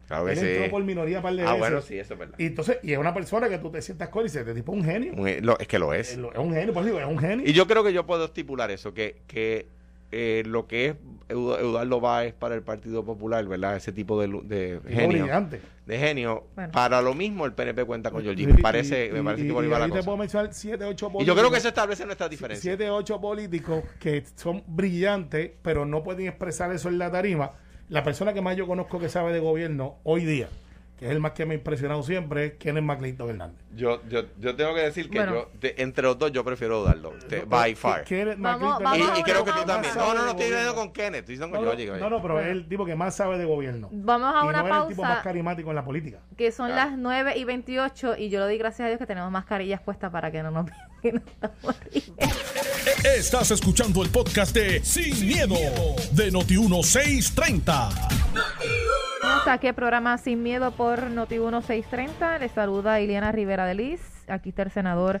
[0.06, 0.46] Claro que Él sí.
[0.46, 1.58] entró por minoría par de Ah, veces.
[1.58, 2.34] bueno, sí, eso es verdad.
[2.38, 4.72] Y entonces, y es una persona que tú te sientas con y dices, este tipo
[4.72, 5.12] es un genio.
[5.14, 6.18] Un- lo- es que lo Es es.
[6.18, 7.44] es un genio, por eso digo, es un genio.
[7.48, 9.66] Y yo creo que yo puedo estipular eso, que, que
[10.12, 10.94] eh, lo que es
[11.28, 13.74] Edu- Eduardo Báez para el Partido Popular, ¿verdad?
[13.76, 15.24] Ese tipo de, lu- de Tipo genio.
[15.24, 15.60] brillante.
[15.84, 16.44] De genio.
[16.54, 16.70] Bueno.
[16.70, 18.46] Para lo mismo el PNP cuenta con Georgie.
[18.46, 20.04] Me parece, y- me parece y- que por ahí va la ahí te cosa.
[20.04, 21.26] puedo mencionar 7, 8 Y políticos.
[21.26, 22.62] yo creo que eso establece nuestra diferencia.
[22.76, 27.50] 7, 8 políticos que son brillantes, pero no pueden expresar eso en la tarima.
[27.88, 30.48] La persona que más yo conozco que sabe de gobierno hoy día,
[30.98, 33.60] que es el más que me ha impresionado siempre, es Kenneth McClinton Hernández.
[33.74, 35.34] Yo, yo, yo tengo que decir que Bueno.
[35.34, 38.04] yo, de- entre los dos, yo prefiero de- by far.
[38.04, 39.66] Kenneth Vamos- McClinton vamos Y, creo que tú pausa.
[39.66, 39.94] también.
[39.94, 42.00] No, no, no estoy hablando con Kenneth, estoy diciendo No, con no, Georgie.
[42.00, 43.90] no, no, pero es el tipo que más sabe de gobierno.
[43.92, 46.18] Vamos a y una no es el tipo más pausa carismático en la política.
[46.36, 46.90] que son Claro.
[46.92, 50.10] las 9 y 28 y yo le doy gracias a Dios que tenemos mascarillas puestas
[50.10, 50.66] para que no nos
[51.02, 51.20] que no.
[53.16, 55.54] Estás escuchando el podcast de Sin, miedo,
[56.12, 57.90] de Noti1630.
[59.26, 62.38] Estamos aquí el programa Sin Miedo por Noti 1630.
[62.38, 64.00] Les saluda Ileana Rivera de Liz.
[64.28, 65.20] Aquí está el senador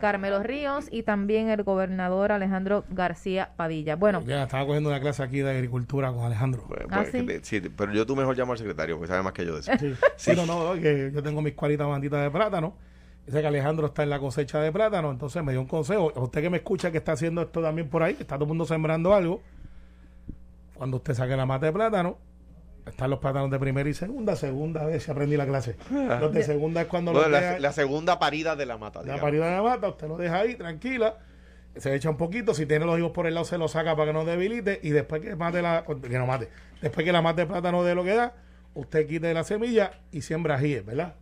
[0.00, 3.94] Carmelo Ríos y también el gobernador Alejandro García Padilla.
[3.94, 6.64] Bueno, Ya estaba cogiendo una clase aquí de agricultura con Alejandro.
[6.66, 7.24] Pues, Ah, pues, ¿sí?
[7.26, 9.54] que te- sí, pero yo tú mejor llamo al secretario, porque sabe más que yo
[9.54, 9.72] de eso.
[9.78, 9.94] Sí.
[10.26, 12.74] Pero no, no, que yo tengo mis 40 banditas de plátano.
[13.24, 16.12] Dice que Alejandro está en la cosecha de plátano, entonces me dio un consejo.
[16.16, 18.44] A usted que me escucha que está haciendo esto también por ahí, que está todo
[18.44, 19.40] el mundo sembrando algo.
[20.74, 22.18] Cuando usted saque la mata de plátano,
[22.86, 24.36] están los plátanos de primera y segunda.
[24.36, 25.76] Segunda vez si aprendí la clase.
[25.90, 28.98] Los de segunda es cuando Bueno, los la, deja- la segunda parida de la mata.
[29.00, 29.22] la digamos.
[29.22, 31.16] parida de la mata, usted lo deja ahí, tranquila.
[31.76, 34.08] Se echa un poquito, si tiene los hijos por el lado se lo saca para
[34.08, 36.48] que no debilite y después que mate la, que no mate,
[36.80, 38.32] después que la mate de plátano de lo que da,
[38.74, 41.14] usted quite la semilla y siembra ajíes, ¿verdad?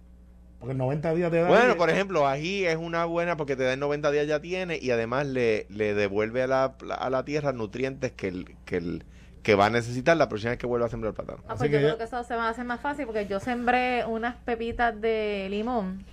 [0.58, 3.62] Porque en 90 días te da Bueno, por ejemplo, ají es una buena porque te
[3.64, 7.24] da en 90 días ya tiene y además le, le devuelve a la, a la
[7.24, 9.04] tierra nutrientes que, el, que, el,
[9.42, 11.38] que va a necesitar la próxima vez que vuelva a sembrar plátano.
[11.48, 13.06] ah, Así pues que yo ya- creo que eso se va a hacer más fácil
[13.06, 16.04] porque yo sembré unas pepitas de limón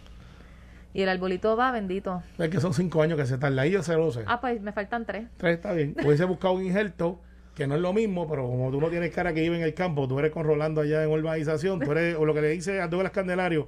[0.94, 2.24] y el arbolito va bendito.
[2.39, 4.24] Es que son 5 años que se tarda ahí, yo se lo sé.
[4.26, 5.28] Ah, pues me faltan tres.
[5.38, 5.96] Tres está bien.
[6.04, 7.20] Hubiese buscado un injerto
[7.54, 9.74] que no es lo mismo, pero como tú no tienes cara que vive en el
[9.76, 12.82] campo, tú eres con Rolando allá en urbanización, tú eres, o lo que le dice
[12.82, 13.68] a Douglas Candelario,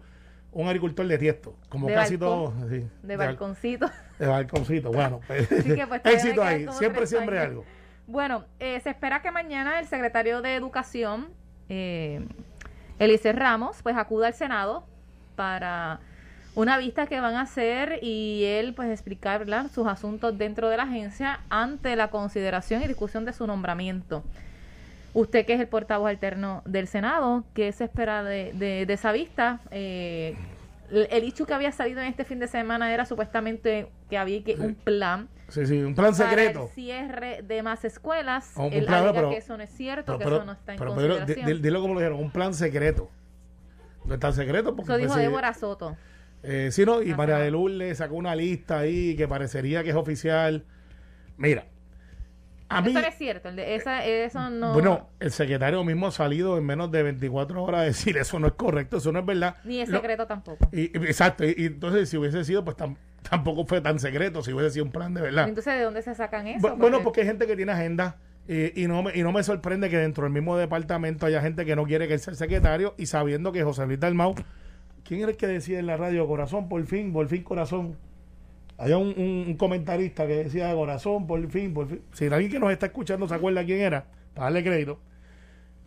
[0.54, 2.54] un agricultor de tiesto, como De casi balcón.
[2.58, 2.69] todo.
[2.69, 3.89] sí, De bal- balconcito.
[4.17, 5.19] De balconcito, bueno.
[5.28, 7.50] pues, que, pues, éxito ahí, siempre, siempre años.
[7.50, 7.65] algo.
[8.12, 11.30] Bueno, eh, se espera que mañana el secretario de Educación,
[11.69, 12.19] eh,
[13.00, 14.84] Elise Ramos, pues acuda al Senado
[15.38, 16.02] para
[16.54, 19.67] una vista que van a hacer y él pues explicar ¿verdad?
[19.74, 24.26] sus asuntos dentro de la agencia ante la consideración y discusión de su nombramiento.
[25.13, 29.13] Usted que es el portavoz alterno del Senado, ¿qué se espera de, de- de esa
[29.13, 29.62] vista?
[29.71, 30.36] Eh,
[30.91, 34.43] el el hecho que había salido en este fin de semana era supuestamente que había
[34.43, 36.63] que un plan Sí, sí, un plan para secreto.
[36.63, 38.53] el cierre de más escuelas.
[38.55, 40.45] Oh, un Él plan, alega pero- que eso no es cierto, Pero, que pero- eso
[40.45, 41.45] no está en pero, consideración.
[41.45, 43.09] di- dilo como lo dijeron, un plan secreto.
[44.05, 44.91] No está secreto porque...
[44.93, 45.95] eso dijo pues, Débora Soto.
[46.43, 47.17] Eh, sí, no, y Ajá.
[47.17, 50.65] María de Lourdes sacó una lista ahí que parecería que es oficial.
[51.37, 51.65] Mira,
[52.77, 52.91] a mí...
[52.91, 54.73] Eso es cierto, el de esa, eso no...
[54.73, 58.47] Bueno, el secretario mismo ha salido en menos de 24 horas a decir eso no
[58.47, 59.55] es correcto, eso no es verdad.
[59.63, 60.67] ni es Lo- secreto tampoco.
[60.71, 62.97] y, exacto, y, y entonces si hubiese sido, pues tam-
[63.29, 65.47] tampoco fue tan secreto, si hubiese sido un plan de verdad.
[65.47, 66.67] Entonces, ¿de dónde se sacan eso?
[66.67, 69.43] Bu- bueno, porque hay gente que tiene agenda y, y no me, y no me
[69.43, 72.38] sorprende que dentro del mismo departamento haya gente que no quiere que él sea el
[72.38, 74.34] secretario y sabiendo que José Luis Dalmau,
[75.03, 77.97] ¿quién era el que decía en la radio corazón, por fin, por fin corazón?
[78.82, 82.02] Había un, un- un comentarista que decía corazón, por fin, por fin.
[82.13, 85.00] Si alguien que nos está escuchando se acuerda quién era, para darle crédito,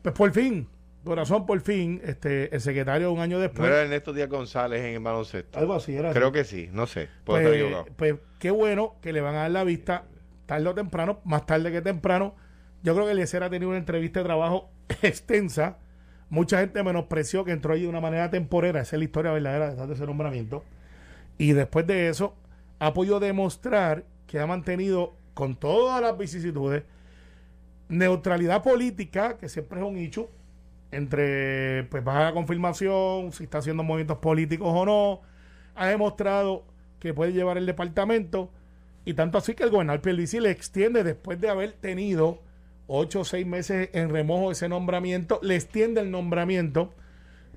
[0.03, 0.69] pues por fin,
[1.03, 4.95] corazón, por fin, este el secretario un año ¿No después, era Ernesto Díaz González en
[4.95, 5.59] el baloncesto?
[5.59, 6.11] algo así era.
[6.11, 6.19] así.
[6.19, 7.09] Creo que sí, no sé.
[7.25, 7.97] Puedo estar pues, equivocado.
[7.97, 10.05] pues qué bueno que le van a dar la vista
[10.47, 12.37] tarde o temprano, más tarde que temprano.
[12.83, 14.71] Yo creo que Eliezer ha tenido una entrevista de trabajo
[15.03, 15.79] extensa.
[16.29, 18.81] Mucha gente menospreció que entró allí de una manera temporera.
[18.83, 20.63] Esa es la historia verdadera detrás de ese nombramiento.
[21.39, 22.37] Y después de eso,
[22.79, 26.85] ha podido demostrar que ha mantenido, con todas las vicisitudes,
[27.89, 30.31] neutralidad política, que siempre es un hecho,
[30.91, 35.21] entre pues baja confirmación, si está haciendo movimientos políticos o no.
[35.75, 36.65] Ha demostrado
[37.01, 38.51] que puede llevar el departamento.
[39.05, 42.41] Y tanto así que el gobernador Pierluisi le extiende después de haber tenido
[42.87, 46.93] ocho o seis meses en remojo ese nombramiento, le extiende el nombramiento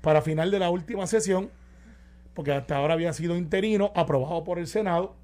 [0.00, 1.50] para final de la última sesión,
[2.38, 5.16] porque hasta ahora había sido interino, aprobado por el Senado,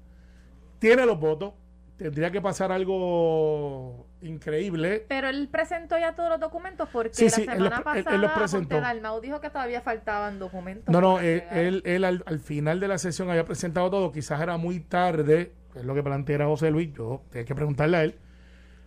[0.79, 1.53] tiene los votos,
[1.95, 5.05] tendría que pasar algo increíble.
[5.07, 8.15] Pero él presentó ya todos los documentos porque Sí, la sí, él semana él- pasada
[8.17, 8.81] él los presentó.
[8.81, 10.91] Dalmau dijo que todavía faltaban documentos.
[10.91, 11.57] No, no, él, entregar.
[11.57, 15.53] él, él al, al final de la sesión había presentado todo, quizás era muy tarde,
[15.73, 18.15] es lo que plantea José Luis, yo tengo que preguntarle a él,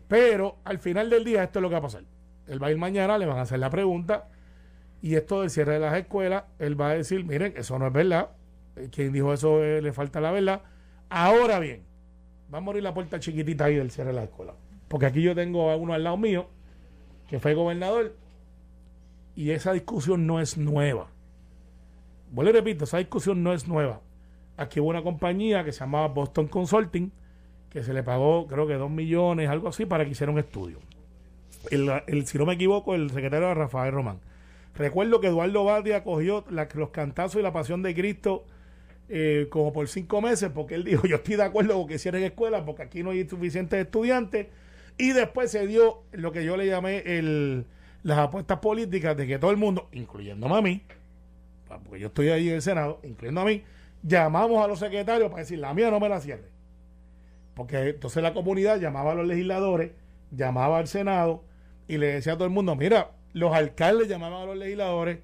[0.06, 2.02] pero al final del día esto es lo que va a pasar.
[2.46, 4.28] Él va a ir mañana, le van a hacer la pregunta,
[5.00, 7.92] y esto del cierre de las escuelas, él va a decir, miren, eso no es
[7.92, 8.30] verdad,
[8.76, 10.62] Eh, quien dijo eso eh, le falta la verdad.
[11.08, 11.82] Ahora bien,
[12.52, 14.54] va a morir la puerta chiquitita ahí del cierre de la escuela,
[14.88, 16.46] porque aquí yo tengo a uno al lado mío,
[17.28, 18.14] que fue gobernador,
[19.34, 21.08] y esa discusión no es nueva.
[22.30, 24.00] Vuelvo y repito, esa discusión no es nueva.
[24.56, 27.12] Aquí hubo una compañía que se llamaba Boston Consulting,
[27.70, 30.78] que se le pagó creo que dos millones, algo así, para que hiciera un estudio.
[31.70, 34.20] El, si no me equivoco, el secretario Rafael Román.
[34.74, 38.44] Recuerdo que Eduardo Badia cogió la- los cantazos y la pasión de Cristo
[39.08, 42.24] eh, como por cinco meses, porque él dijo, yo estoy de acuerdo con que cierren
[42.24, 44.48] escuelas, porque aquí no hay suficientes estudiantes.
[44.98, 47.02] Y después se dio lo que yo le llamé
[48.02, 50.82] las apuestas políticas de que todo el mundo, incluyéndome a mí,
[51.84, 53.62] porque yo estoy ahí en el Senado, incluyendo a mí,
[54.02, 56.48] llamamos a los secretarios para decir, la mía no me la cierre.
[57.54, 59.92] Porque entonces la comunidad llamaba a los legisladores,
[60.30, 61.44] llamaba al Senado
[61.88, 65.18] y le decía a todo el mundo, mira, los alcaldes llamaban a los legisladores,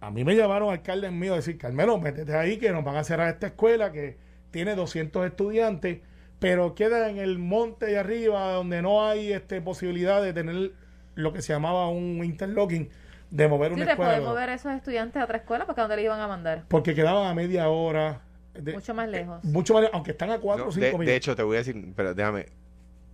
[0.00, 3.04] a mí me llamaron alcaldes míos a decir, Carmelo, métete ahí que nos van a
[3.04, 4.16] cerrar esta escuela que
[4.50, 5.98] tiene 200 estudiantes,
[6.38, 10.72] pero queda en el monte de arriba donde no hay este posibilidad de tener
[11.16, 12.88] lo que se llamaba un interlocking,
[13.30, 14.12] de mover Sí, una de escuela.
[14.12, 16.64] poder mover esos estudiantes a otra escuela porque a dónde le iban a mandar.
[16.68, 18.22] Porque quedaban a media hora.
[18.54, 19.44] de- Mucho más lejos.
[19.44, 21.16] mucho más, aunque están a 4 No, o de, 5 de minutos.
[21.16, 22.46] hecho, te voy a decir, pero déjame,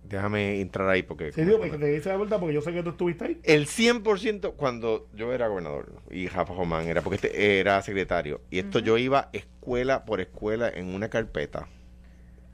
[0.07, 1.31] déjame entrar ahí porque...
[1.31, 3.39] Sí, digo, porque te dice la vuelta porque yo sé que tú estuviste ahí.
[3.43, 8.59] El 100% cuando yo era gobernador y Rafa Román era porque este era secretario y
[8.59, 11.67] esto yo iba escuela por escuela en una carpeta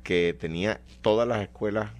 [0.04, 1.92] que tenía todas las escuelas.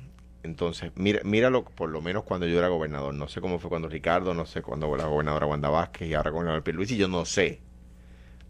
[0.44, 3.14] Entonces mira míralo por lo menos cuando yo era gobernador.
[3.14, 6.32] No sé cómo fue cuando Ricardo no sé cuando la gobernadora Wanda Vázquez y ahora
[6.32, 7.60] gobernador Pierluisi yo no sé.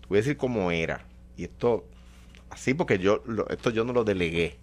[0.02, 1.06] Te voy a decir cómo era.
[1.36, 1.86] Y esto
[2.50, 4.58] así porque yo lo- esto yo no lo delegué.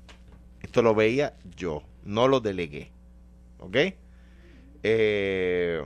[0.62, 2.84] Esto lo veía yo no lo delegué
[3.60, 3.76] ¿ok?
[4.82, 5.82] eh,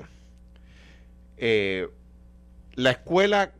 [1.36, 1.88] eh,
[2.74, 3.52] la escuela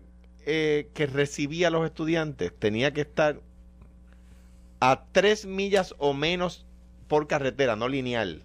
[0.47, 3.41] eh, que recibía a los estudiantes tenía que estar
[4.81, 6.67] a tres millas o menos
[7.09, 8.45] por carretera, no lineal.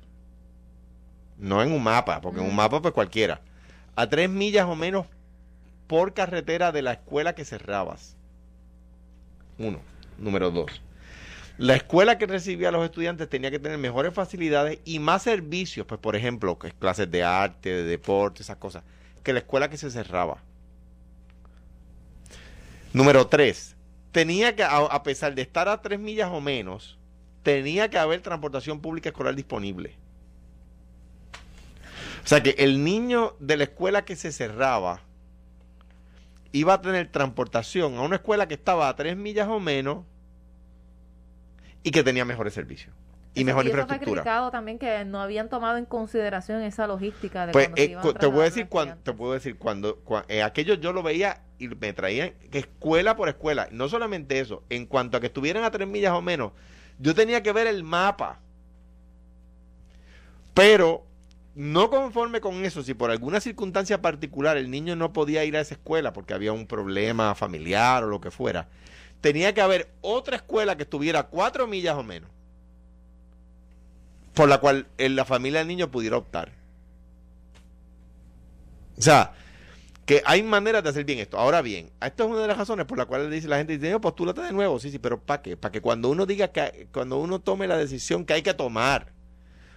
[1.38, 2.56] No en un mapa, porque en un Mm.
[2.56, 3.42] mapa pues cualquiera.
[3.96, 5.08] A tres millas o menos
[5.88, 8.18] por carretera de la escuela que cerrabas.
[9.60, 9.80] Uno.
[10.18, 10.82] Número dos.
[11.58, 15.88] La escuela que recibía a los estudiantes tenía que tener mejores facilidades y más servicios,
[15.88, 18.84] pues por ejemplo, clases de arte, de deporte, esas cosas,
[19.24, 20.44] que la escuela que se cerraba.
[22.94, 23.76] Número tres,
[24.12, 27.00] tenía que, a pesar de estar a tres millas o menos,
[27.42, 29.96] tenía que haber transportación pública escolar disponible.
[32.24, 35.02] O sea que el niño de la escuela que se cerraba
[36.52, 40.06] iba a tener transportación a una escuela que estaba a tres millas o menos
[41.88, 42.94] y que tenía mejores servicios
[43.34, 44.22] y Eso- mejor eso infraestructura.
[44.24, 47.94] criticado también que no habían tomado en consideración esa logística de Pues se eh, te
[47.96, 51.44] voy a trasladar decir cuando te puedo decir cuando, cua- eh, aquello yo lo veía
[51.60, 55.64] y me traían que escuela por escuela, no solamente eso, en cuanto a que estuvieran
[55.64, 56.52] a tres millas o menos,
[57.00, 58.40] yo tenía que ver el mapa.
[60.54, 61.06] Pero
[61.56, 65.62] no conforme con eso, si por alguna circunstancia particular el niño no podía ir a
[65.62, 68.68] esa escuela porque había un problema familiar o lo que fuera,
[69.22, 72.30] tenía que haber otra escuela que estuviera cuatro millas o menos,
[74.34, 76.52] por la cual eh, la familia del niño pudiera optar.
[78.98, 79.34] O sea,
[80.06, 81.38] que hay maneras de hacer bien esto.
[81.38, 83.92] Ahora bien, esto es una de las razones por la cual dice la gente dice,
[83.92, 85.58] "No, postúlate de nuevo, sí, sí, pero ¿para qué?
[85.58, 89.12] Para que cuando uno diga que cuando uno tome la decisión que hay que tomar,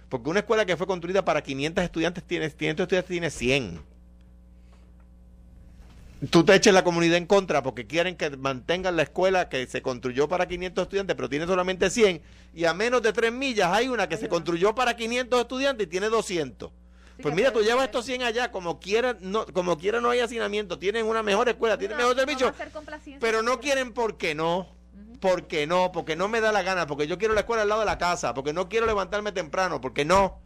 [0.09, 3.90] porque una escuela que fue construida para 500 estudiantes tiene 500 estudiantes tiene 100.
[6.29, 9.81] Tú te eches la comunidad en contra porque quieren que mantengan la escuela que se
[9.81, 12.21] construyó para 500 estudiantes, pero tiene solamente 100.
[12.53, 15.89] Y a menos de 3 millas hay una que se construyó para 500 estudiantes y
[15.89, 16.71] tiene 200.
[17.21, 20.79] Pues mira, tú llevas estos 100 allá, como quiera no, como quiera no hay hacinamiento,
[20.79, 22.53] tienen una mejor escuela, tienen mejor servicio,
[23.19, 24.67] pero no quieren porque no.
[25.19, 27.81] Porque no, porque no me da la gana, porque yo quiero la escuela al lado
[27.81, 30.39] de la casa, porque no quiero levantarme temprano, porque no.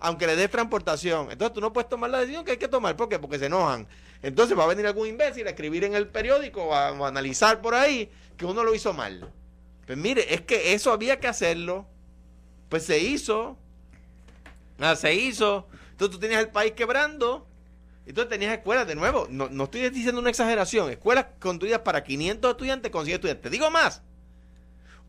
[0.00, 1.30] Aunque le des transportación.
[1.30, 2.96] Entonces tú no puedes tomar la decisión que hay que tomar.
[2.96, 3.18] ¿Por qué?
[3.18, 3.86] Porque se enojan.
[4.22, 7.74] Entonces va a venir algún imbécil a escribir en el periódico o a, analizar por
[7.74, 9.30] ahí que uno lo hizo mal.
[9.86, 11.86] Pues mire, es que eso había que hacerlo.
[12.68, 13.58] Pues se hizo.
[14.78, 15.66] Ah, se hizo.
[15.90, 17.46] Entonces tú tenías el país quebrando.
[18.06, 19.26] Entonces tenías escuelas de nuevo.
[19.28, 20.90] No, no estoy diciendo una exageración.
[20.90, 23.50] Escuelas construidas para 500 estudiantes con 100 estudiantes.
[23.50, 24.02] Digo más.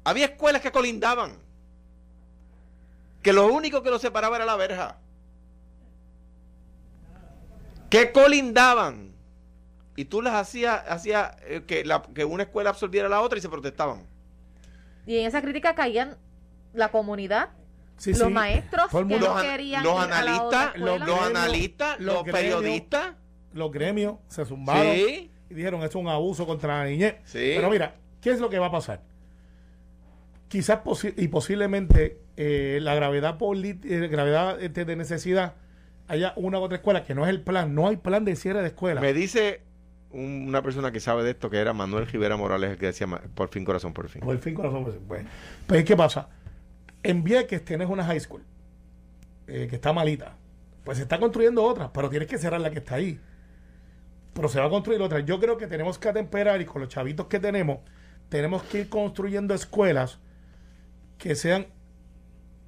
[0.04, 1.38] Había escuelas que colindaban.
[3.22, 4.98] Que lo único que los separaba era la verja.
[7.94, 9.14] Que colindaban.
[9.96, 13.38] Y tú las hacías hacía, eh, que, la, que una escuela absorbiera a la otra
[13.38, 14.08] y se protestaban.
[15.06, 16.18] Y en esa crítica caían
[16.74, 17.50] la comunidad,
[18.04, 23.14] los maestros que no querían los analistas, los, analistas, los, periodistas,
[23.54, 27.18] los gremios se zumbaron y dijeron es un abuso contra la niñez.
[27.32, 29.02] Pero mira, ¿qué es lo que va a pasar?
[30.54, 30.82] quizás
[31.18, 35.56] y posiblemente eh, la gravedad, eh, gravedad este, de necesidad
[36.08, 38.62] haya una u otra escuela que no es el plan, no hay plan de cierre
[38.62, 39.02] de escuela.
[39.02, 39.62] Me dice
[40.12, 43.50] una persona que sabe de esto, que era Manuel Rivera Morales, el que decía, por
[43.50, 44.22] fin corazón, por fin.
[44.22, 45.02] Por fin corazón, por fin.
[45.08, 45.26] Pues,
[45.66, 46.30] pues ¿qué pasa?
[47.02, 48.44] En Vieques tienes una high school
[49.48, 50.38] eh, que está malita.
[50.84, 53.20] Pues se está construyendo otra, pero tienes que cerrar la que está ahí.
[54.34, 55.20] Pero se va a construir otra.
[55.22, 57.80] Yo creo que tenemos que atemperar y con los chavitos que tenemos,
[58.30, 60.20] tenemos que ir construyendo escuelas
[61.18, 61.68] que sean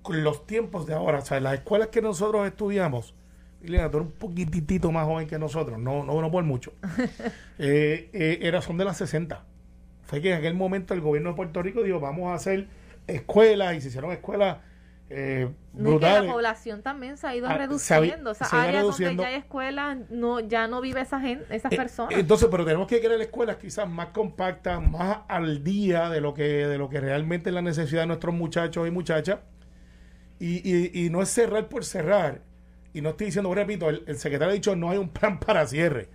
[0.10, 1.20] los tiempos de ahora.
[1.20, 3.16] O sea, las escuelas que nosotros estudiamos,
[3.62, 6.74] Liliana, tú eres un poquitito más joven que nosotros, no, no, no por mucho.
[7.60, 9.44] eh, eh, era, son de las 60.
[10.04, 12.68] Fue que en aquel momento el gobierno de Puerto Rico dijo, vamos a hacer
[13.08, 14.58] escuelas y se hicieron escuelas
[15.08, 18.32] eh, la población también se ha ido ah, reduciendo.
[18.32, 21.78] o sea, áreas donde ya hay escuelas, no, ya no vive esa gente, esas eh,
[21.78, 22.18] personas.
[22.18, 26.44] Entonces, pero tenemos que crear escuelas quizás más compactas, más al día de lo que,
[26.44, 29.40] de lo que realmente es la necesidad de nuestros muchachos y muchachas.
[30.40, 32.42] Y, y, no es cerrar por cerrar.
[32.96, 36.08] Y no estoy diciendo, repito, el, secretario ha dicho no hay un plan para cierre.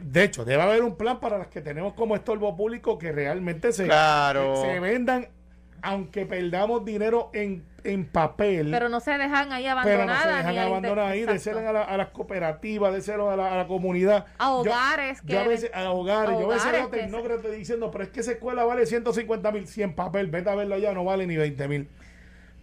[0.00, 3.72] De hecho, debe haber un plan para las que tenemos como estorbo público que realmente
[3.72, 5.28] se, se vendan
[5.82, 8.68] aunque perdamos dinero en, en papel.
[8.70, 10.06] Pero no se dejan ahí abandonadas.
[10.06, 13.66] Pero no se dejan abandonadas ahí, de ser a, las cooperativas, de ser a la,
[13.66, 14.26] comunidad.
[14.38, 15.20] A hogares.
[15.22, 16.38] Yo, que, a veces, a hogares.
[16.38, 19.94] yo a veces veo tecnócratas diciendo, pero es que esa escuela vale 150 mil, 100
[19.94, 21.88] papel, vete a verlo allá, no vale ni 20 mil.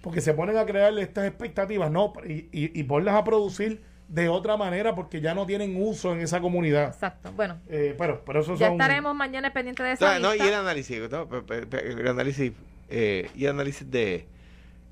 [0.06, 4.30] Porque se ponen a crearle estas expectativas, no, y, y, y ponlas a producir de
[4.30, 6.89] otra manera porque ya no tienen uso en esa comunidad.
[6.89, 7.32] Exacto.
[7.32, 10.20] Bueno, eh, pero, pero eso ya estaremos mañana pendientes de eso.
[10.20, 12.54] No, y el análisis, el análisis
[12.89, 14.28] eh, y análisis de,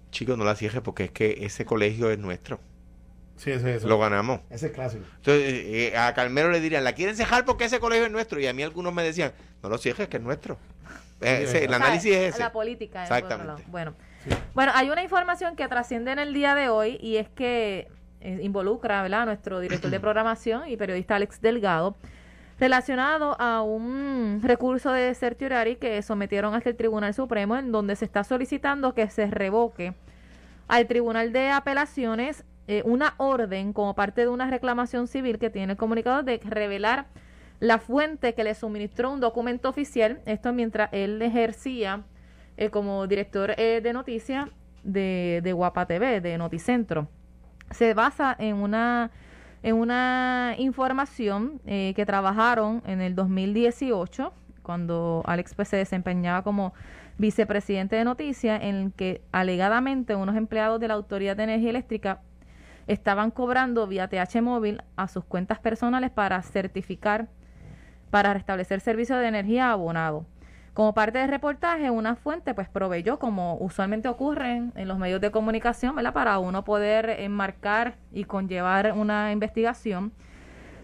[0.10, 2.60] chicos, no la cierres porque es que ese colegio es nuestro.
[3.36, 4.41] Sí, ese, Lo ganamos.
[4.49, 5.04] Ese es clásico.
[5.17, 8.39] Entonces, eh, eh, a Calmero le dirían, ¿la quieren cejar porque ese colegio es nuestro?
[8.39, 10.58] Y a mí algunos me decían, no lo cierres, que es nuestro.
[11.21, 12.39] el análisis es ese.
[12.39, 13.04] La política.
[13.04, 13.63] Exactamente.
[13.67, 13.93] Bueno.
[14.53, 17.89] Bueno, hay una información que trasciende en el día de hoy y es que
[18.21, 21.95] involucra a nuestro director de programación y periodista Alex Delgado
[22.59, 28.05] relacionado a un recurso de certiorari que sometieron hasta el Tribunal Supremo en donde se
[28.05, 29.93] está solicitando que se revoque
[30.67, 35.73] al Tribunal de Apelaciones eh, una orden como parte de una reclamación civil que tiene
[35.73, 37.07] el comunicado de revelar
[37.59, 42.03] la fuente que le suministró un documento oficial, esto mientras él ejercía
[42.57, 44.49] eh, como director eh, de noticias
[44.83, 47.07] de, de Guapa TV, de Noticentro.
[47.71, 49.11] Se basa en una
[49.63, 56.73] en una información eh, que trabajaron en el 2018, cuando Alex se desempeñaba como
[57.17, 62.21] vicepresidente de noticias, en que alegadamente unos empleados de la Autoridad de Energía Eléctrica
[62.87, 67.29] estaban cobrando vía TH móvil a sus cuentas personales para certificar,
[68.09, 70.25] para restablecer servicio de energía abonado.
[70.73, 75.29] Como parte del reportaje, una fuente pues proveyó, como usualmente ocurre en, los medios de
[75.29, 76.13] comunicación, ¿verdad?
[76.13, 80.13] Para uno poder enmarcar y conllevar una investigación,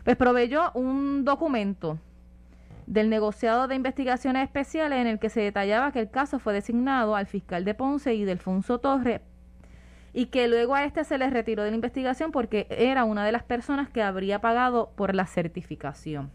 [0.03, 1.97] pues proveyó un documento
[2.85, 7.15] del negociado de investigaciones especiales en el que se detallaba que el caso fue designado
[7.15, 9.21] al fiscal de Ponce y Delfonso Torres
[10.13, 13.31] y que luego a este se le retiró de la investigación porque era una de
[13.31, 16.31] las personas que habría pagado por la certificación.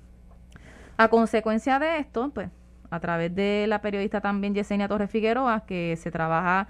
[0.97, 2.51] A consecuencia de esto, pues
[2.95, 6.69] a través de la periodista también Yesenia Torres Figueroa, que se trabaja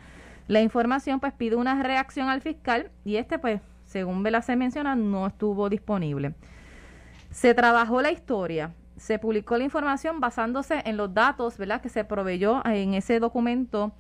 [0.49, 5.27] la información, pues pide una reacción al fiscal y este, pues, según se menciona, no
[5.27, 6.35] estuvo disponible.
[7.31, 12.05] Se trabajó la historia, se publicó la información basándose en los datos, ¿verdad?, que se
[12.05, 13.93] proveyó en ese documento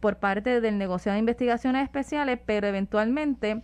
[0.00, 3.62] por parte del negociado de investigaciones especiales, pero eventualmente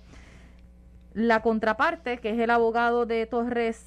[1.12, 3.84] la contraparte, que es el abogado de Torres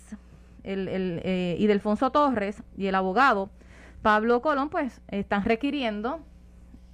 [0.64, 3.50] el, eh, y de Alfonso Torres y el abogado
[4.04, 6.20] Pablo Colón, pues están requiriendo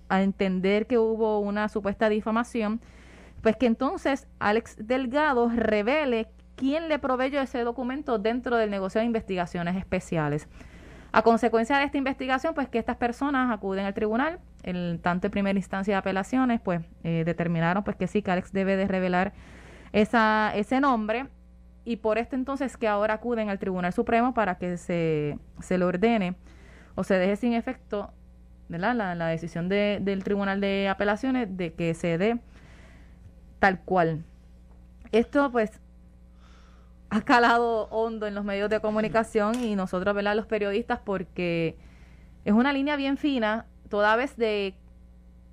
[0.07, 2.79] a entender que hubo una supuesta difamación,
[3.41, 9.05] pues que entonces Alex Delgado revele quién le proveyó ese documento dentro del negocio de
[9.05, 10.47] investigaciones especiales.
[11.11, 15.31] A consecuencia de esta investigación, pues que estas personas acuden al tribunal, el tanto en
[15.31, 19.33] primera instancia de apelaciones, pues eh, determinaron pues que sí, que Alex debe de revelar
[19.93, 21.27] esa, ese nombre
[21.85, 25.85] y por esto entonces que ahora acuden al Tribunal Supremo para que se, se le
[25.85, 26.35] ordene
[26.99, 28.11] o se deje sin efecto
[28.67, 32.39] La, la decisión de, del Tribunal de Apelaciones de que se dé
[33.59, 34.25] tal cual.
[35.13, 35.79] Esto pues
[37.09, 40.35] ha calado hondo en los medios de comunicación y nosotros, ¿verdad?
[40.35, 41.77] Los periodistas, porque
[42.43, 44.75] es una línea bien fina, toda vez de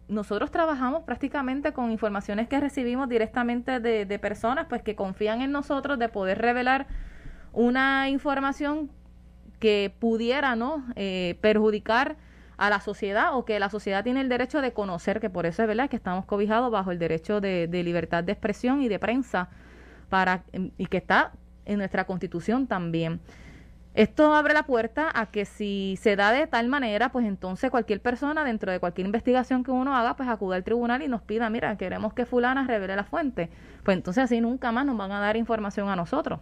[0.09, 5.97] nosotros trabajamos prácticamente con informaciones que recibimos directamente de, personas pues que confían en nosotros
[5.97, 6.89] de poder revelar
[7.53, 8.91] una información
[9.59, 12.17] que pudiera no eh, perjudicar
[12.57, 15.63] a la sociedad o que la sociedad tiene el derecho de conocer que por eso
[15.63, 19.51] es verdad que estamos cobijados bajo el derecho de, libertad de expresión y de prensa
[20.09, 21.33] para y que está
[21.65, 23.21] en nuestra constitución también.
[23.95, 28.03] Esto abre la puerta a que si se da de tal manera, pues entonces cualquier
[28.03, 31.49] persona dentro de cualquier investigación que uno haga, pues acuda al tribunal y nos pida,
[31.49, 33.49] mira, queremos que fulana revele la fuente.
[33.85, 36.41] Pues entonces así nunca más nos van a dar información a nosotros.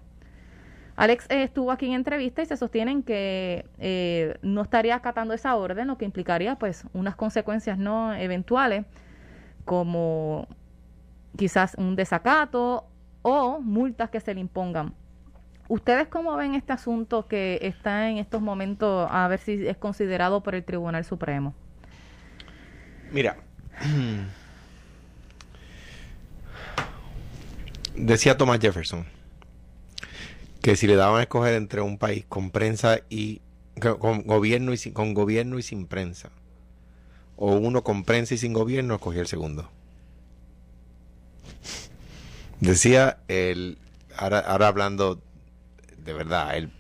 [0.97, 5.57] Alex eh, estuvo aquí en entrevista y se sostienen que eh, no estaría acatando esa
[5.57, 8.85] orden, lo que implicaría pues unas consecuencias no eventuales
[9.65, 10.47] como
[11.37, 12.87] quizás un desacato
[13.23, 14.95] o multas que se le impongan.
[15.67, 20.43] ¿Ustedes cómo ven este asunto que está en estos momentos a ver si es considerado
[20.43, 21.55] por el Tribunal Supremo?
[23.11, 23.37] Mira,
[27.97, 29.24] decía Thomas Jefferson
[30.65, 33.43] que si le daban a escoger entre un país con prensa y
[34.01, 36.31] con gobierno y sin, con gobierno y sin prensa
[37.37, 39.71] o uno con prensa y sin gobierno, escogía el segundo.
[42.61, 43.77] Decía el
[44.17, 45.21] ahora, ahora hablando
[45.99, 46.73] de verdad, el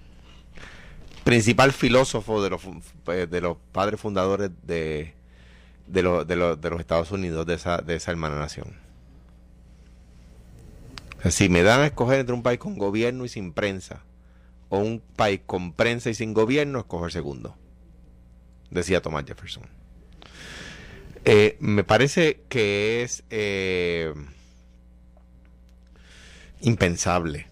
[1.25, 2.63] principal filósofo de los,
[3.05, 5.13] pues, de los padres fundadores de,
[5.89, 8.84] de, de, los Estados Unidos, de esa, de esa hermana nación.
[11.31, 14.05] Si me dan a escoger entre un país con gobierno y sin prensa,
[14.69, 17.57] o un país con prensa y sin gobierno, escojo el segundo,
[18.71, 19.65] decía Thomas Jefferson.
[21.25, 24.13] Eh, me parece que es eh,
[26.61, 27.47] impensable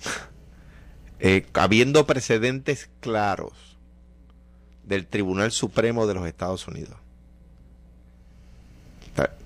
[1.18, 3.78] eh, habiendo precedentes claros
[4.84, 6.96] del Tribunal Supremo de los Estados Unidos.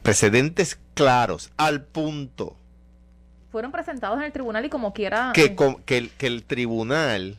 [0.03, 2.57] Precedentes claros, al punto.
[3.51, 5.33] Fueron presentados en el tribunal y como quiera...
[5.35, 7.37] Que, el, tribunal,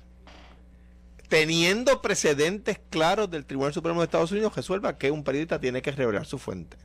[1.29, 5.91] teniendo precedentes claros del Tribunal Supremo de Estados Unidos, resuelva que un periodista tiene que
[5.91, 6.75] revelar su fuente.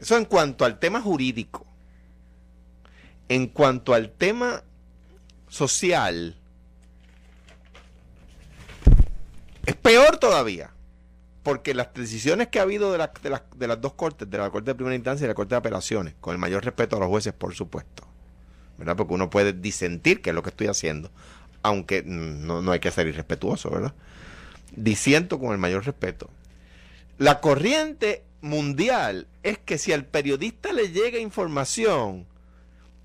[0.00, 1.66] Eso en cuanto al tema jurídico.
[3.28, 4.62] En cuanto al tema
[5.48, 6.36] social,
[9.66, 10.70] es peor todavía.
[11.42, 13.08] Porque las decisiones que ha habido de,
[13.56, 16.14] de, las dos cortes, de la Corte de Primera Instancia y la Corte de Apelaciones,
[16.20, 18.11] con el mayor respeto a los jueces, por supuesto,
[18.96, 21.10] Porque uno puede disentir, que es lo que estoy haciendo,
[21.62, 23.94] aunque no, no hay que ser irrespetuoso, ¿verdad?
[24.74, 26.30] Disiento con el mayor respeto.
[27.18, 32.26] La corriente mundial es que si al periodista le llega información,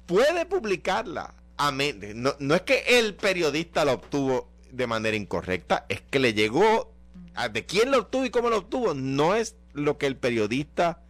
[0.05, 1.33] puede publicarla
[2.15, 6.93] no, no es que el periodista lo obtuvo de manera incorrecta, es que le llegó
[7.51, 11.01] de quién lo obtuvo y cómo lo obtuvo, no es lo que el periodista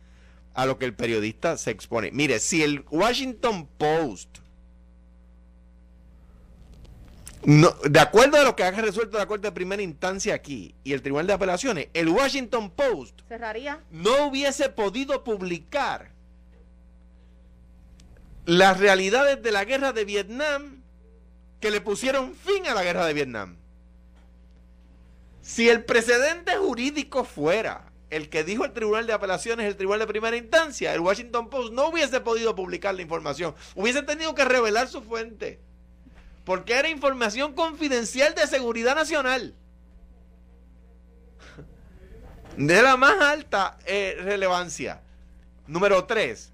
[0.54, 2.12] a lo que el periodista se expone.
[2.12, 4.40] Mire, si el Washington Post
[7.48, 10.92] no, de acuerdo a lo que ha resuelto la Corte de Primera Instancia aquí y
[10.92, 13.80] el Tribunal de Apelaciones, el Washington Post cerraría.
[13.90, 16.12] No hubiese podido publicar
[18.44, 20.84] las realidades de la guerra de Vietnam
[21.62, 23.56] que le pusieron fin a la guerra de Vietnam.
[25.42, 30.08] Si el precedente jurídico fuera el que dijo el Tribunal de Apelaciones, el Tribunal de
[30.08, 34.90] Primera Instancia, el Washington Post no hubiese podido publicar la información, hubiese tenido que revelar
[34.90, 35.62] su fuente,
[36.48, 39.54] porque era información confidencial de seguridad nacional,
[42.56, 45.02] de la más alta eh, relevancia.
[45.68, 46.54] Número 3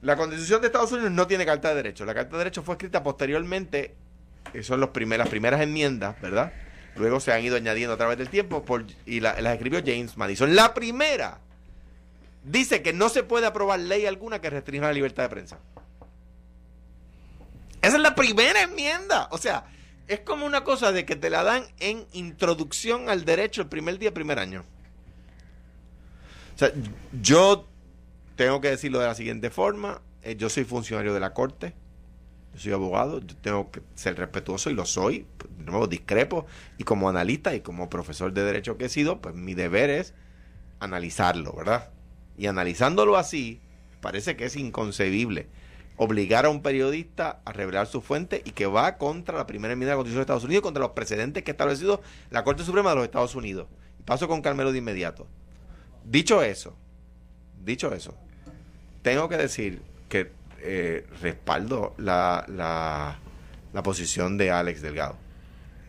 [0.00, 2.06] la Constitución de Estados Unidos no tiene Carta de Derechos.
[2.06, 3.94] La Carta de Derechos fue escrita posteriormente,
[4.62, 6.52] son los las primeras enmiendas, ¿verdad?
[6.96, 8.64] Luego se han ido añadiendo a través del tiempo
[9.06, 10.56] y las escribió James Madison.
[10.56, 11.38] La primera
[12.42, 15.58] dice que no se puede aprobar ley alguna que restrinja la libertad de prensa.
[17.82, 19.28] Esa es la primera enmienda.
[19.32, 19.64] O sea,
[20.06, 23.98] es como una cosa de que te la dan en introducción al derecho el primer
[23.98, 24.64] día, primer año.
[26.54, 26.70] O sea,
[27.20, 27.66] yo
[28.36, 30.00] tengo que decirlo de la siguiente forma.
[30.22, 31.74] Eh, yo soy funcionario de la Corte.
[32.54, 33.18] Yo soy abogado.
[33.18, 35.26] Yo tengo que ser respetuoso y lo soy.
[35.58, 36.46] De nuevo, discrepo.
[36.78, 40.14] Y como analista y como profesor de derecho que he sido, pues mi deber es
[40.78, 41.90] analizarlo, ¿verdad?
[42.38, 43.60] Y analizándolo así,
[44.00, 45.48] parece que es inconcebible
[45.96, 49.92] obligar a un periodista a revelar su fuente y que va contra la primera enmienda
[49.92, 52.90] de la Constitución de Estados Unidos, contra los precedentes que ha establecido la Corte Suprema
[52.90, 53.68] de los Estados Unidos.
[54.04, 55.26] Paso con Carmelo de inmediato.
[56.04, 56.76] Dicho eso,
[57.64, 58.14] dicho eso,
[59.02, 63.18] tengo que decir que eh, respaldo la, la,
[63.72, 65.16] la posición de Alex Delgado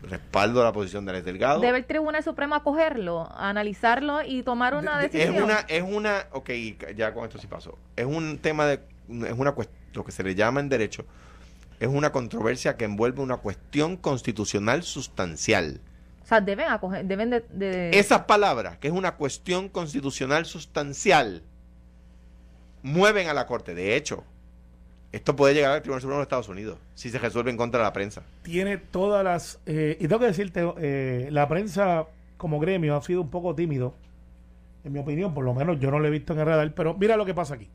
[0.09, 1.61] respaldo la posición de Alex Delgado.
[1.61, 5.35] ¿Debe el Tribunal Supremo acogerlo, analizarlo y tomar una decisión?
[5.35, 6.49] Es una, es una, ok,
[6.95, 7.77] ya con esto sí pasó.
[7.95, 8.81] Es un tema de,
[9.25, 9.53] es una
[9.93, 11.05] lo que se le llama en derecho,
[11.79, 15.81] es una controversia que envuelve una cuestión constitucional sustancial.
[16.21, 17.89] O sea, deben acoger, deben de, de...
[17.97, 21.43] Esas palabras, que es una cuestión constitucional sustancial,
[22.81, 23.75] mueven a la Corte.
[23.75, 24.23] De hecho,
[25.11, 27.83] esto puede llegar al Tribunal Supremo de Estados Unidos si se resuelve en contra de
[27.83, 28.23] la prensa.
[28.43, 29.59] Tiene todas las...
[29.65, 32.05] Eh, y tengo que decirte, eh, la prensa
[32.37, 33.93] como gremio ha sido un poco tímido,
[34.83, 36.93] en mi opinión, por lo menos yo no lo he visto en el radar, pero
[36.93, 37.69] mira lo que pasa aquí.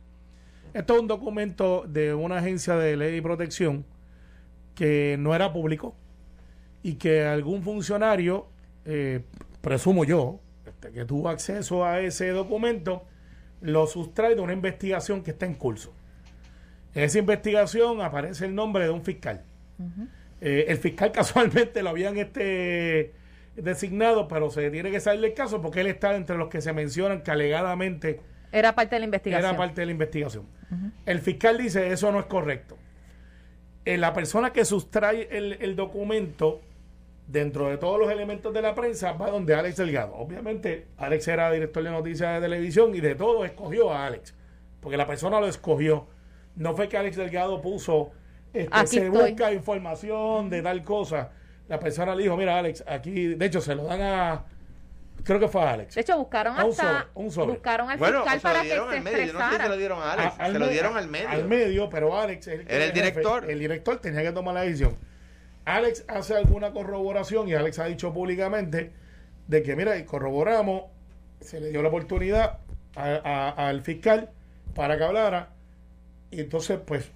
[0.74, 3.84] Esto es un documento de una agencia de ley y protección
[4.74, 5.94] que no era público
[6.82, 8.46] y que algún funcionario,
[8.84, 9.22] eh,
[9.60, 13.04] presumo yo, este, que tuvo acceso a ese documento,
[13.60, 15.92] lo sustrae de una investigación que está en curso.
[16.94, 19.42] En esa investigación aparece el nombre de un fiscal.
[20.40, 23.14] Eh, el fiscal casualmente lo habían este
[23.56, 26.72] designado, pero se tiene que salir del caso porque él está entre los que se
[26.72, 28.20] mencionan que alegadamente
[28.52, 29.48] era parte de la investigación.
[29.48, 30.46] Era parte de la investigación.
[31.06, 32.76] El fiscal dice eso no es correcto.
[33.84, 36.60] Eh, la persona que sustrae el, documento
[37.26, 40.14] dentro de todos los elementos de la prensa va donde Alex Delgado.
[40.14, 44.34] Obviamente, Alex era director de noticias de televisión y de todo escogió a Alex.
[44.80, 46.06] Porque la persona lo escogió.
[46.54, 48.10] No fue que Alex Delgado puso,
[48.52, 51.30] este, se busca información de tal cosa.
[51.68, 54.44] La persona le dijo, mira Alex, aquí, de hecho se lo dan a,
[55.24, 55.94] creo que fue a Alex.
[55.94, 59.26] De hecho, buscaron hasta, buscaron al fiscal para que se expresara.
[59.26, 61.28] Yo no sé si se lo dieron a Alex, se lo dieron al medio.
[61.28, 63.50] Al medio, pero Alex el era el director.
[63.50, 64.96] el director tenía que tomar la decisión.
[65.64, 68.92] Alex hace alguna corroboración y Alex ha dicho públicamente
[69.46, 70.84] de que, mira, corroboramos,
[71.40, 72.58] se le dio la oportunidad
[72.94, 74.30] al fiscal
[74.74, 75.50] para que hablara
[76.30, 77.10] y entonces, pues,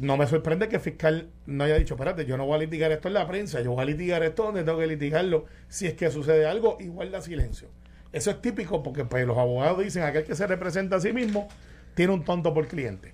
[0.00, 2.92] no me sorprende que el fiscal no haya dicho, espérate, yo no voy a litigar
[2.92, 5.46] esto en la prensa, yo voy a litigar esto donde tengo que litigarlo.
[5.68, 7.68] Si es que sucede algo, igual da silencio.
[8.12, 11.48] Eso es típico porque pues, los abogados dicen, aquel que se representa a sí mismo
[11.94, 13.12] tiene un tonto por cliente.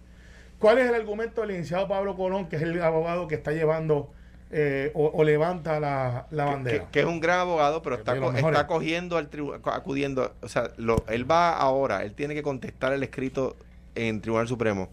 [0.59, 4.13] ¿Cuál es el argumento del licenciado Pablo Colón, que es el abogado que está llevando
[4.51, 6.89] eh, o, levanta la, bandera?
[6.91, 9.31] Que, es un gran abogado, pero está, está acogiendo al
[9.65, 10.71] acudiendo, o sea,
[11.09, 13.57] él va ahora, él tiene que contestar el escrito
[13.95, 14.91] en Tribunal Supremo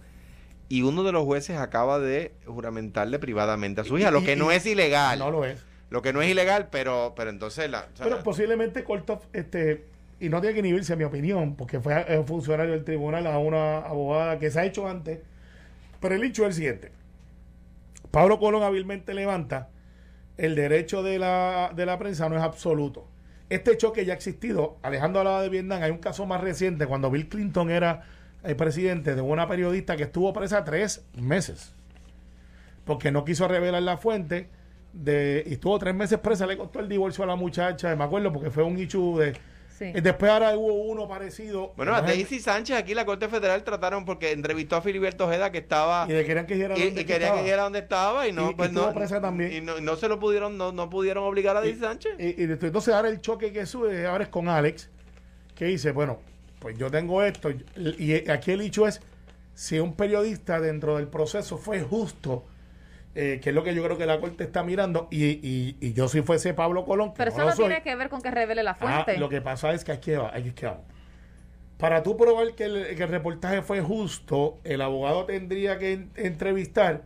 [0.71, 4.51] y uno de los jueces acaba de juramentarle privadamente a su hija, lo que no
[4.51, 5.19] es ilegal.
[5.19, 5.65] No lo es.
[5.89, 7.87] Lo que no es ilegal, pero pero entonces la...
[7.99, 9.83] pero posiblemente Kortov, este,
[10.21, 13.37] y no tiene que inhibirse, a mi opinión, porque fue un funcionario del tribunal a
[13.37, 15.19] una abogada que se ha hecho antes.
[15.99, 16.91] Pero el hecho es el siguiente.
[18.09, 19.67] Pablo Colón hábilmente levanta
[20.37, 23.09] el derecho de la, de la prensa no es absoluto.
[23.49, 24.77] Este choque ya ha existido.
[24.83, 25.83] Alejandro hablaba de Vietnam.
[25.83, 28.03] Hay un caso más reciente cuando Bill Clinton era
[28.43, 31.73] el presidente de una periodista que estuvo presa tres meses
[32.85, 34.49] porque no quiso revelar la fuente
[34.93, 38.33] de, y estuvo tres meses presa, le costó el divorcio a la muchacha, me acuerdo
[38.33, 39.37] porque fue un issue de...
[39.99, 41.73] Después ahora hubo uno parecido.
[41.75, 45.57] Bueno, a Daisy Sánchez aquí la Corte Federal trataron porque entrevistó a Filiberto Ojeda que
[45.57, 46.05] estaba...
[46.05, 48.51] Y querían que dijera dónde, y quería que dónde estaba y no...
[48.51, 49.51] Y, pues no, presa también.
[49.53, 52.13] Y no, se lo pudieron, no, no pudieron obligar a Daisy Sánchez.
[52.19, 54.91] Y, entonces ahora el choque que sube ahora es con Alex,
[55.55, 56.19] que dice, bueno,
[56.61, 57.49] pues yo tengo esto.
[57.75, 59.01] Y aquí el hecho es
[59.55, 62.45] si un periodista dentro del proceso fue justo,
[63.15, 65.39] eh, que es lo que yo creo que la Corte está mirando, y,
[65.81, 67.13] y, yo si fuese Pablo Colón.
[67.17, 69.17] Pero eso no, tiene que ver con que revele la ah, fuente.
[69.17, 70.71] lo que pasa es que aquí, aquí que
[71.79, 77.05] Para tú probar que el, que el, reportaje fue justo, el abogado tendría que entrevistar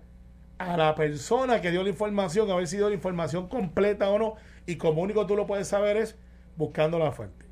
[0.58, 4.20] a la persona que dio la información, a ver si dio la información completa o
[4.20, 4.36] no,
[4.66, 6.18] y como único tú lo puedes saber es
[6.58, 7.45] buscando la fuente.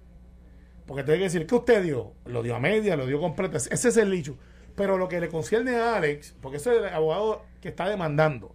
[0.93, 2.13] Porque tengo que decir, ¿qué usted dio?
[2.25, 3.57] Lo dio a media, lo dio completo.
[3.57, 4.37] Ese es el dicho.
[4.75, 8.53] Pero lo que le concierne a Alex, porque ese es el abogado que está demandando.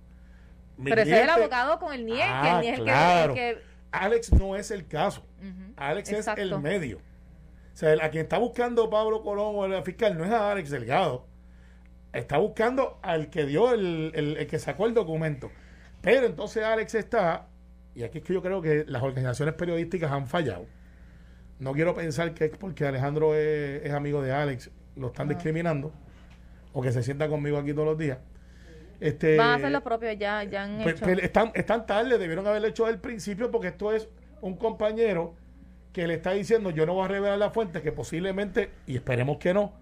[0.84, 3.58] Pero ese es el abogado con el NIE, que el ah, que,
[3.90, 5.26] Alex no es el caso.
[5.74, 6.98] Alex es el medio.
[6.98, 10.70] O sea, a quien está buscando Pablo Colón o el fiscal no es a Alex
[10.70, 11.26] Delgado.
[12.12, 15.50] está buscando al que dio el, el- el que sacó el documento.
[16.02, 17.48] Pero entonces Alex está,
[17.96, 20.66] y aquí es que yo creo que las organizaciones periodísticas han fallado.
[21.58, 25.92] No quiero pensar que es porque Alejandro es, es amigo de Alex, lo están discriminando,
[26.72, 28.18] o que se sienta conmigo aquí todos los días.
[29.00, 31.04] Este, Van a hacer lo propio, ya, ya han hecho.
[31.04, 34.08] pe- están, están tarde, debieron haberlo hecho el principio porque esto es
[34.40, 35.34] un compañero
[35.92, 39.38] que le está diciendo yo no voy a revelar la fuente que posiblemente, y esperemos
[39.38, 39.72] que no,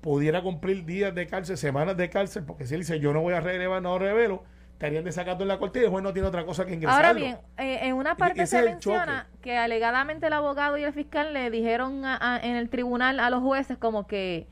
[0.00, 3.34] pudiera cumplir días de cárcel, semanas de cárcel, porque si él dice yo no voy
[3.34, 4.44] a revelar, no revelo,
[4.78, 7.08] estarían desacatando en la corte y el juez no tiene otra cosa que ingresarlo.
[7.08, 11.34] Ahora bien, eh, en una parte se menciona que alegadamente el abogado y el fiscal
[11.34, 14.46] le dijeron a- a- en el tribunal a los jueces como que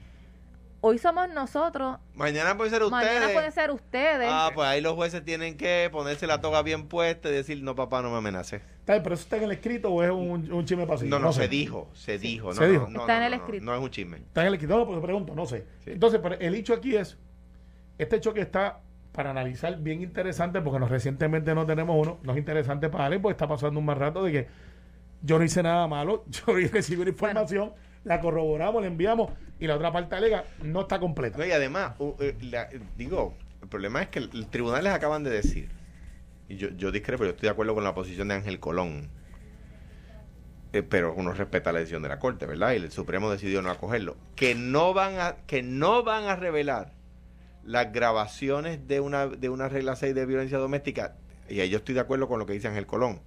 [0.81, 3.05] hoy somos nosotros, Mañana pueden ser ustedes.
[3.07, 4.29] mañana pueden ser ustedes.
[4.29, 7.77] Ah, pues ahí los jueces tienen que ponerse la toga bien puesta y decir, no,
[7.77, 8.63] papá, no me amenaces.
[8.81, 11.09] Está bien, pero eso está en el escrito o es un, un chisme pasivo.
[11.11, 11.43] No, no, sé.
[11.43, 12.49] se dijo, se dijo.
[12.49, 12.89] No, Se no, dijo.
[12.89, 13.65] no, Está no, en el no, no, escrito.
[13.65, 14.17] No es un chisme.
[14.19, 15.67] Está en el escrito, no, pues pregunto, no sé.
[15.85, 15.93] Sí.
[15.93, 17.17] Entonces, pero el hecho aquí es,
[17.99, 18.81] este choque está
[19.17, 23.23] para analizar bien interesante, porque nos recientemente no tenemos uno, no es interesante para Alex,
[23.23, 24.47] porque está pasando un mal rato de que
[25.23, 27.73] yo no hice nada malo, yo recibí una información,
[28.05, 31.39] la corroboramos, la enviamos, y la otra parte alega no está completa.
[31.39, 34.93] No, y además, u- eh, la- digo, el problema es que el, el tribunal les
[34.93, 35.71] acaban de decir,
[36.49, 39.09] y yo, yo discrepo, yo estoy de acuerdo con la posición de Ángel Colón,
[40.73, 42.73] eh, pero uno respeta la decisión de la Corte, ¿verdad?
[42.73, 44.17] Y el Supremo decidió no acogerlo.
[44.37, 46.93] Que no van a, que no van a revelar
[47.67, 51.17] las grabaciones de una, de una regla 6 de violencia doméstica,
[51.49, 53.21] y ahí yo estoy de acuerdo con lo que dice Ángel Colón,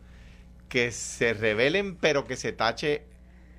[0.70, 3.04] que se revelen, pero que se tache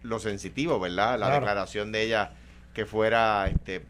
[0.02, 1.18] lo sensitivo, ¿verdad?
[1.18, 1.34] La Claro.
[1.34, 2.32] declaración de ella
[2.74, 3.82] que fuera este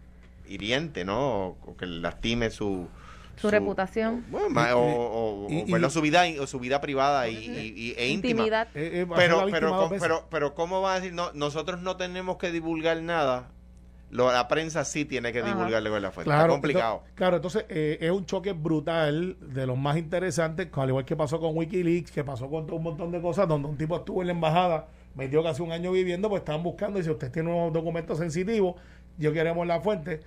[0.49, 1.20] hiriente, ¿no?
[1.20, 2.88] O, o que lastime su
[3.36, 4.24] Su reputación.
[4.28, 5.91] bueno, o, o- o, Y- y- ¿verdad?
[5.91, 8.41] su vida o su vida privada y, y- y- e íntima.
[8.41, 8.68] Intimidad.
[8.74, 11.12] Eh, eh, Pero, pero, pero, pero, ¿cómo va a decir?
[11.14, 13.49] No, nosotros no tenemos que divulgar nada.
[14.11, 16.28] Lo- la prensa sí tiene que divulgarle con la fuente.
[16.28, 17.02] Claro, Está complicado.
[17.04, 21.16] ento- claro, entonces eh, es un choque brutal de los más interesantes, al igual que
[21.16, 24.20] pasó con Wikileaks, que pasó con todo un montón de cosas, donde un tipo estuvo
[24.22, 27.50] en la embajada, metió casi un año viviendo, pues estaban buscando, y si usted tiene
[27.52, 28.74] unos documentos sensitivos,
[29.16, 30.20] yo queremos la fuente,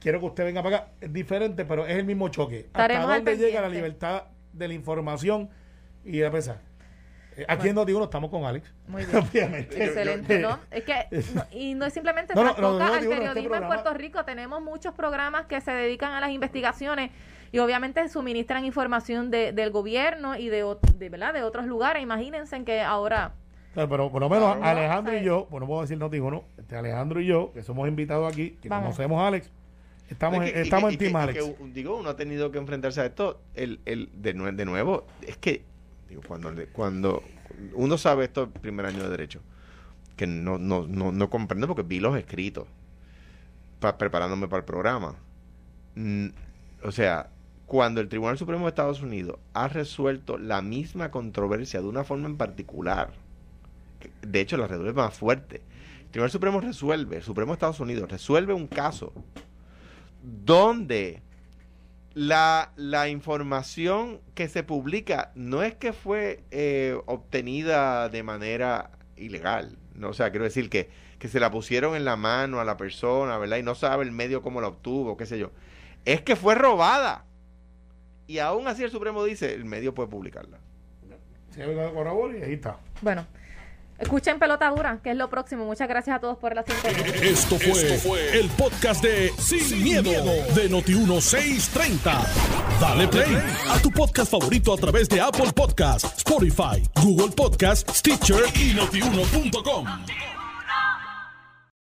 [0.00, 0.88] quiero que usted venga para acá.
[1.00, 2.60] Es diferente, pero es el mismo choque.
[2.60, 5.48] Estaremos ¿Hasta dónde llega la libertad de la información
[6.04, 6.60] y de pensar?
[7.40, 8.72] Eh, Aquí en Noti1 estamos con Alex.
[8.88, 9.16] Muy bien.
[9.18, 9.84] Obviamente.
[9.84, 10.58] Excelente, ¿no?
[10.70, 10.94] Es que,
[11.34, 13.94] no- y no es simplemente No, no, no, no, al digo, este periodismo en Puerto
[13.94, 14.24] Rico.
[14.24, 17.10] Tenemos muchos programas que se dedican a las investigaciones
[17.52, 20.64] y obviamente suministran información de, del gobierno y de,
[20.96, 21.32] de, ¿verdad?
[21.34, 22.02] de otros lugares.
[22.02, 23.32] Imagínense en que ahora...
[23.72, 24.78] Claro, pero por lo menos Claro.
[24.78, 26.44] Alejandro y yo, pues no puedo decir Noti1, ¿no?
[26.58, 28.86] Este Alejandro y yo, que somos invitados aquí, que Vamos.
[28.96, 29.50] conocemos a Alex,
[30.10, 31.46] estamos, Es que- en, y estamos que- en Team y que- Alex.
[31.48, 33.40] y que, digo, uno ha tenido que enfrentarse a esto.
[33.54, 34.34] El, el, de
[34.64, 35.64] nuevo, es que
[36.26, 37.22] cuando, cuando
[37.74, 39.40] uno sabe esto el primer año de derecho,
[40.16, 42.66] que no, no, no, no comprendo porque vi los escritos
[43.78, 45.16] pa- preparándome para el programa.
[46.82, 47.30] O sea,
[47.66, 52.26] cuando el Tribunal Supremo de Estados Unidos ha resuelto la misma controversia de una forma
[52.26, 53.12] en particular,
[54.22, 55.62] de hecho la resuelve más fuerte.
[56.02, 59.12] El Tribunal Supremo resuelve, el Supremo de Estados Unidos resuelve un caso
[60.22, 61.22] donde
[62.14, 69.76] la, la información que se publica no es que fue eh, obtenida de manera ilegal,
[69.94, 70.88] no, o sea, quiero decir que,
[71.18, 73.58] que se la pusieron en la mano a la persona, ¿verdad?
[73.58, 75.50] Y no sabe el medio cómo la obtuvo, qué sé yo.
[76.04, 77.26] Es que fue robada.
[78.26, 80.58] Y aún así el Supremo dice, el medio puede publicarla.
[82.38, 82.78] Y ahí está.
[83.02, 83.26] Bueno,
[84.00, 85.64] escuchen Pelota Dura, que es lo próximo.
[85.64, 87.06] Muchas gracias a todos por la sintonía.
[87.22, 92.26] Esto fue, el podcast de Sin, miedo, de Noti1630.
[92.80, 93.36] Dale play
[93.68, 99.86] a tu podcast favorito a través de Apple Podcasts, Spotify, Google Podcasts, Stitcher y notiuno.com.